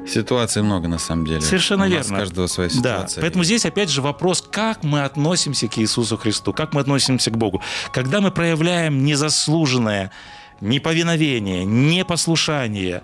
Ситуаций 0.08 0.62
много 0.64 0.88
на 0.88 1.00
самом 1.00 1.26
деле. 1.26 1.42
Совершенно 1.42 1.86
У 1.86 1.90
нас 1.90 2.06
верно. 2.06 2.16
У 2.18 2.20
каждого 2.22 2.48
своя 2.48 2.70
Да, 2.70 2.76
ситуация. 2.76 3.22
поэтому 3.22 3.44
здесь 3.44 3.66
опять 3.66 3.90
же 3.90 4.02
вопрос, 4.02 4.42
как 4.42 4.84
мы 4.84 5.04
относимся 5.04 5.68
к 5.68 5.78
Иисусу 5.78 6.18
Христу, 6.18 6.54
как 6.54 6.74
мы 6.74 6.82
относимся 6.82 7.30
к 7.30 7.38
Богу. 7.38 7.62
Когда 7.92 8.22
мы 8.22 8.32
проявляем 8.32 9.04
незаслуженное 9.04 10.12
неповиновение, 10.62 11.66
непослушание, 11.66 13.04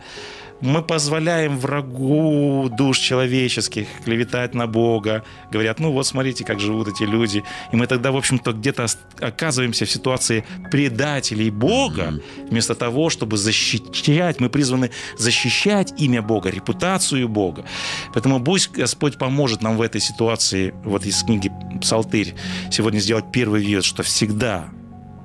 мы 0.64 0.82
позволяем 0.82 1.58
врагу 1.58 2.70
душ 2.70 2.98
человеческих 2.98 3.86
клеветать 4.06 4.56
на 4.56 4.66
Бога, 4.66 5.24
говорят, 5.52 5.80
ну 5.80 5.92
вот 5.92 6.08
смотрите, 6.08 6.46
как 6.46 6.62
живут 6.62 6.88
эти 6.88 7.04
люди. 7.04 7.44
И 7.74 7.76
мы 7.76 7.86
тогда, 7.86 8.14
в 8.14 8.18
общем-то, 8.18 8.54
где-то 8.54 8.86
оказываемся 9.20 9.86
в 9.86 9.92
ситуации 9.92 10.46
предателей 10.72 11.50
Бога, 11.50 12.14
вместо 12.50 12.76
того, 12.76 13.10
чтобы 13.10 13.38
защищать, 13.38 14.40
мы 14.40 14.50
призваны 14.50 14.92
защищать 15.18 15.94
имя 15.98 16.22
Бога, 16.22 16.50
репутацию 16.50 17.28
Бога. 17.28 17.66
Поэтому 18.14 18.42
пусть 18.42 18.72
Господь 18.72 19.18
поможет 19.18 19.62
нам 19.62 19.76
в 19.76 19.82
этой 19.82 20.00
ситуации, 20.00 20.74
вот 20.86 21.06
из 21.06 21.24
книги 21.24 21.52
Псалтырь, 21.82 22.36
сегодня 22.72 23.00
сделать 23.00 23.26
первый 23.34 23.62
вид, 23.62 23.84
что 23.84 24.02
всегда 24.02 24.70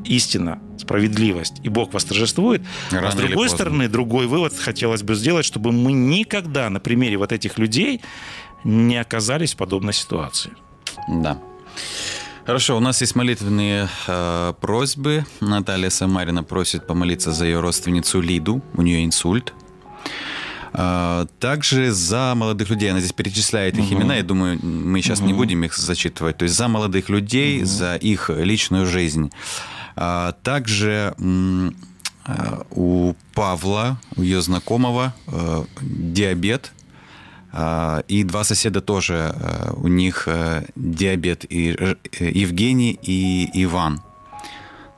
истина, 0.04 0.60
справедливость 0.78 1.60
и 1.62 1.68
Бог 1.68 1.92
восторжествует. 1.92 2.62
Рано 2.90 3.08
а 3.08 3.12
с 3.12 3.14
другой 3.14 3.48
стороны, 3.48 3.88
другой 3.88 4.26
вывод 4.26 4.54
хотелось 4.54 5.02
бы 5.02 5.14
сделать, 5.14 5.44
чтобы 5.44 5.72
мы 5.72 5.92
никогда 5.92 6.70
на 6.70 6.80
примере 6.80 7.16
вот 7.16 7.32
этих 7.32 7.58
людей 7.58 8.00
не 8.64 8.96
оказались 8.96 9.54
в 9.54 9.56
подобной 9.56 9.92
ситуации. 9.92 10.52
Да. 11.08 11.40
Хорошо, 12.48 12.78
у 12.78 12.80
нас 12.80 13.02
есть 13.02 13.14
молитвенные 13.14 13.88
э, 14.06 14.54
просьбы. 14.58 15.26
Наталья 15.40 15.90
Самарина 15.90 16.42
просит 16.42 16.86
помолиться 16.86 17.30
за 17.30 17.44
ее 17.44 17.60
родственницу 17.60 18.22
Лиду. 18.22 18.62
У 18.72 18.80
нее 18.80 19.04
инсульт. 19.04 19.52
Э, 20.72 21.26
Также 21.40 21.92
за 21.92 22.32
молодых 22.34 22.70
людей, 22.70 22.90
она 22.90 23.00
здесь 23.00 23.12
перечисляет 23.12 23.76
их 23.76 23.92
имена, 23.92 24.16
я 24.16 24.22
думаю, 24.22 24.58
мы 24.64 25.02
сейчас 25.02 25.20
не 25.20 25.34
будем 25.34 25.62
их 25.64 25.76
зачитывать. 25.76 26.38
То 26.38 26.44
есть 26.44 26.56
за 26.56 26.68
молодых 26.68 27.10
людей, 27.10 27.64
за 27.64 27.96
их 27.96 28.30
личную 28.30 28.86
жизнь. 28.86 29.30
А 30.00 30.32
Также 30.44 31.14
э, 31.18 31.70
у 32.70 33.14
Павла, 33.34 33.98
у 34.16 34.22
ее 34.22 34.40
знакомого, 34.42 35.12
э, 35.26 35.64
диабет. 35.80 36.72
А, 37.52 38.04
И 38.06 38.22
два 38.22 38.44
соседа 38.44 38.80
тоже, 38.80 39.34
э, 39.34 39.72
у 39.74 39.88
них 39.88 40.28
э, 40.28 40.66
диабет, 40.76 41.44
и 41.48 41.76
Евгений 42.20 42.96
и 43.02 43.50
Иван. 43.64 44.00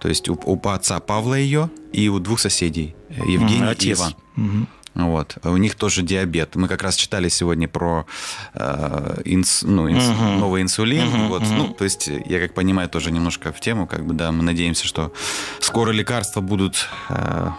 То 0.01 0.09
есть 0.09 0.29
у, 0.29 0.35
у 0.45 0.61
отца 0.69 1.01
Павла 1.01 1.35
ее 1.35 1.71
и 1.95 2.09
у 2.09 2.19
двух 2.19 2.41
соседей, 2.41 2.95
Евгений 3.09 3.61
Мгм, 3.61 3.69
и. 3.69 4.01
Иван. 4.01 4.15
Мгм. 4.37 4.69
Вот. 5.07 5.39
У 5.45 5.57
них 5.57 5.75
тоже 5.75 6.03
диабет. 6.03 6.57
Мы 6.57 6.69
как 6.69 6.83
раз 6.83 6.97
читали 6.97 7.29
сегодня 7.29 7.69
про 7.69 8.07
э, 8.55 9.23
инс, 9.25 9.63
ну, 9.63 9.91
инс, 9.91 10.05
угу. 10.09 10.25
новый 10.39 10.63
инсулин. 10.63 11.09
Угу, 11.09 11.27
вот. 11.29 11.43
угу. 11.43 11.53
Ну, 11.53 11.69
то 11.69 11.85
есть, 11.85 12.09
я 12.09 12.41
как 12.41 12.55
понимаю, 12.55 12.89
тоже 12.89 13.11
немножко 13.11 13.53
в 13.53 13.61
тему. 13.61 13.87
Как 13.87 14.05
бы, 14.05 14.15
да, 14.15 14.33
мы 14.33 14.43
надеемся, 14.43 14.87
что 14.87 15.13
скоро 15.61 15.91
лекарства 15.93 16.41
будут 16.41 16.89
э, 17.09 17.51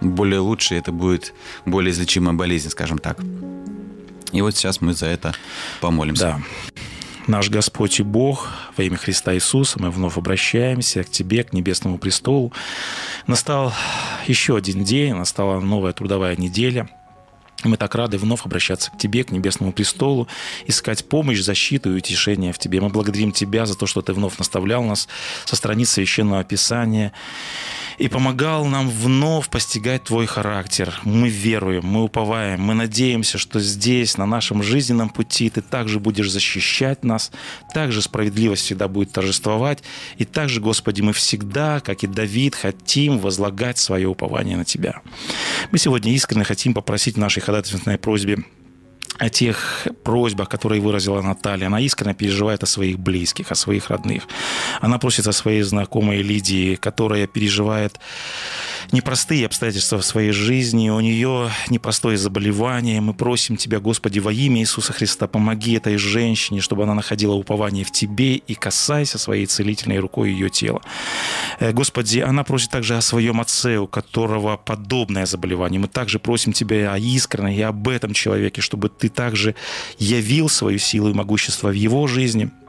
более 0.00 0.40
лучшие, 0.40 0.78
это 0.78 0.92
будет 0.92 1.34
более 1.64 1.92
излечимая 1.92 2.34
болезнь, 2.34 2.70
скажем 2.70 2.98
так. 2.98 3.18
И 4.32 4.42
вот 4.42 4.56
сейчас 4.56 4.80
мы 4.80 4.92
за 4.92 5.06
это 5.06 5.34
помолимся. 5.80 6.22
Да. 6.22 6.40
Наш 7.26 7.50
Господь 7.50 7.98
и 7.98 8.04
Бог, 8.04 8.48
во 8.76 8.84
имя 8.84 8.96
Христа 8.96 9.34
Иисуса, 9.34 9.80
мы 9.80 9.90
вновь 9.90 10.16
обращаемся 10.16 11.02
к 11.02 11.10
Тебе, 11.10 11.42
к 11.42 11.52
Небесному 11.52 11.98
престолу. 11.98 12.52
Настал 13.26 13.72
еще 14.28 14.56
один 14.56 14.84
день, 14.84 15.14
настала 15.14 15.58
новая 15.58 15.92
трудовая 15.92 16.36
неделя– 16.36 16.88
мы 17.64 17.76
так 17.76 17.94
рады 17.94 18.18
вновь 18.18 18.44
обращаться 18.44 18.90
к 18.90 18.98
Тебе, 18.98 19.24
к 19.24 19.30
Небесному 19.30 19.72
престолу, 19.72 20.28
искать 20.66 21.08
помощь, 21.08 21.40
защиту 21.40 21.92
и 21.92 21.96
утешение 21.96 22.52
в 22.52 22.58
Тебе. 22.58 22.80
Мы 22.80 22.88
благодарим 22.88 23.32
Тебя 23.32 23.66
за 23.66 23.76
то, 23.76 23.86
что 23.86 24.02
Ты 24.02 24.12
вновь 24.12 24.38
наставлял 24.38 24.82
нас 24.82 25.08
со 25.44 25.56
страниц 25.56 25.90
Священного 25.90 26.44
Писания 26.44 27.12
и 27.98 28.08
помогал 28.08 28.66
нам 28.66 28.90
вновь 28.90 29.48
постигать 29.48 30.04
Твой 30.04 30.26
характер. 30.26 31.00
Мы 31.04 31.28
веруем, 31.28 31.86
мы 31.86 32.04
уповаем, 32.04 32.60
мы 32.60 32.74
надеемся, 32.74 33.38
что 33.38 33.58
здесь, 33.58 34.18
на 34.18 34.26
нашем 34.26 34.62
жизненном 34.62 35.08
пути, 35.08 35.48
Ты 35.48 35.62
также 35.62 35.98
будешь 35.98 36.30
защищать 36.30 37.04
нас, 37.04 37.30
также 37.72 38.02
справедливость 38.02 38.64
всегда 38.64 38.88
будет 38.88 39.12
торжествовать, 39.12 39.82
и 40.18 40.24
также, 40.24 40.60
Господи, 40.60 41.00
мы 41.00 41.12
всегда, 41.12 41.80
как 41.80 42.04
и 42.04 42.06
Давид, 42.06 42.54
хотим 42.54 43.18
возлагать 43.18 43.78
свое 43.78 44.08
упование 44.08 44.56
на 44.56 44.64
Тебя. 44.64 45.00
Мы 45.70 45.78
сегодня 45.78 46.12
искренне 46.12 46.44
хотим 46.44 46.74
попросить 46.74 47.16
в 47.16 47.18
нашей 47.18 47.40
ходатайственной 47.40 47.98
просьбе 47.98 48.38
о 49.18 49.28
тех 49.28 49.88
просьбах, 50.04 50.48
которые 50.48 50.80
выразила 50.80 51.22
Наталья. 51.22 51.66
Она 51.66 51.80
искренне 51.80 52.14
переживает 52.14 52.62
о 52.62 52.66
своих 52.66 52.98
близких, 52.98 53.50
о 53.50 53.54
своих 53.54 53.90
родных. 53.90 54.24
Она 54.80 54.98
просит 54.98 55.26
о 55.26 55.32
своей 55.32 55.62
знакомой 55.62 56.22
Лидии, 56.22 56.74
которая 56.74 57.26
переживает 57.26 57.98
непростые 58.92 59.46
обстоятельства 59.46 59.98
в 59.98 60.04
своей 60.04 60.32
жизни, 60.32 60.90
у 60.90 61.00
нее 61.00 61.50
непростое 61.68 62.16
заболевание. 62.16 63.00
Мы 63.00 63.14
просим 63.14 63.56
Тебя, 63.56 63.80
Господи, 63.80 64.18
во 64.18 64.32
имя 64.32 64.60
Иисуса 64.60 64.92
Христа, 64.92 65.26
помоги 65.26 65.74
этой 65.74 65.96
женщине, 65.96 66.60
чтобы 66.60 66.84
она 66.84 66.94
находила 66.94 67.34
упование 67.34 67.84
в 67.84 67.90
Тебе 67.90 68.36
и 68.36 68.54
касайся 68.54 69.18
своей 69.18 69.46
целительной 69.46 69.98
рукой 69.98 70.30
ее 70.30 70.50
тела. 70.50 70.82
Э, 71.60 71.72
Господи, 71.72 72.20
она 72.20 72.44
просит 72.44 72.70
также 72.70 72.96
о 72.96 73.00
своем 73.00 73.40
отце, 73.40 73.78
у 73.78 73.86
которого 73.86 74.56
подобное 74.56 75.26
заболевание. 75.26 75.80
Мы 75.80 75.88
также 75.88 76.18
просим 76.18 76.52
Тебя 76.52 76.92
о 76.92 76.98
искренне 76.98 77.56
и 77.56 77.62
об 77.62 77.88
этом 77.88 78.12
человеке, 78.12 78.60
чтобы 78.60 78.88
Ты 78.88 79.08
также 79.08 79.54
явил 79.98 80.48
свою 80.48 80.78
силу 80.78 81.10
и 81.10 81.14
могущество 81.14 81.68
в 81.68 81.74
его 81.74 82.06
жизни– 82.06 82.50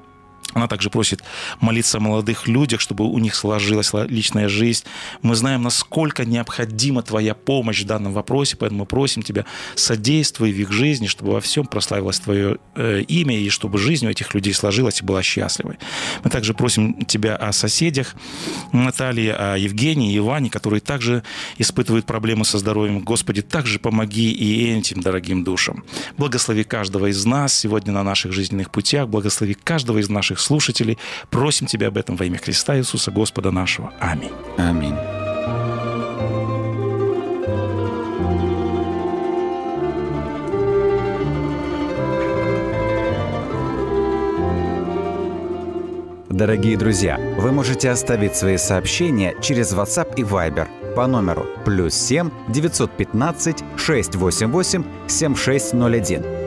она 0.57 0.67
также 0.67 0.89
просит 0.89 1.23
молиться 1.59 1.97
о 1.97 2.01
молодых 2.01 2.47
людях, 2.47 2.81
чтобы 2.81 3.05
у 3.05 3.19
них 3.19 3.35
сложилась 3.35 3.91
личная 3.93 4.49
жизнь. 4.49 4.83
Мы 5.21 5.35
знаем, 5.35 5.61
насколько 5.61 6.25
необходима 6.25 7.03
Твоя 7.03 7.33
помощь 7.35 7.83
в 7.83 7.85
данном 7.85 8.13
вопросе, 8.13 8.57
поэтому 8.57 8.81
мы 8.81 8.85
просим 8.85 9.21
Тебя, 9.21 9.45
содействуй 9.75 10.51
в 10.51 10.59
их 10.59 10.71
жизни, 10.71 11.07
чтобы 11.07 11.33
во 11.33 11.41
всем 11.41 11.65
прославилось 11.65 12.19
Твое 12.19 12.57
э, 12.75 13.01
имя, 13.07 13.37
и 13.37 13.49
чтобы 13.49 13.77
жизнь 13.77 14.07
у 14.07 14.09
этих 14.09 14.33
людей 14.33 14.53
сложилась 14.53 15.01
и 15.01 15.05
была 15.05 15.21
счастливой. 15.21 15.77
Мы 16.23 16.29
также 16.29 16.53
просим 16.53 17.05
Тебя 17.05 17.35
о 17.35 17.53
соседях 17.53 18.15
Натальи, 18.73 19.29
о 19.29 19.57
Евгении 19.57 20.13
и 20.13 20.17
Иване, 20.17 20.49
которые 20.49 20.81
также 20.81 21.23
испытывают 21.59 22.05
проблемы 22.05 22.45
со 22.45 22.57
здоровьем. 22.57 22.99
Господи, 22.99 23.41
также 23.41 23.77
помоги 23.79 24.31
и 24.31 24.73
этим 24.73 25.01
дорогим 25.01 25.43
душам. 25.43 25.83
Благослови 26.17 26.63
каждого 26.63 27.07
из 27.07 27.23
нас 27.25 27.53
сегодня 27.53 27.93
на 27.93 28.03
наших 28.03 28.33
жизненных 28.33 28.71
путях, 28.71 29.07
благослови 29.07 29.53
каждого 29.53 29.99
из 29.99 30.09
наших 30.09 30.39
слушателей. 30.47 30.97
Просим 31.29 31.67
Тебя 31.67 31.87
об 31.87 31.97
этом 31.97 32.15
во 32.15 32.25
имя 32.25 32.37
Христа 32.37 32.77
Иисуса, 32.77 33.11
Господа 33.11 33.51
нашего. 33.51 33.93
Аминь. 33.99 34.31
Аминь. 34.57 34.95
Дорогие 46.29 46.77
друзья, 46.77 47.19
вы 47.39 47.51
можете 47.51 47.89
оставить 47.89 48.35
свои 48.35 48.57
сообщения 48.57 49.35
через 49.41 49.73
WhatsApp 49.73 50.13
и 50.17 50.21
Viber 50.21 50.67
по 50.93 51.07
номеру 51.07 51.47
плюс 51.65 51.95
7 51.95 52.29
915 52.49 53.63
688 53.75 54.83
7601 55.07 56.46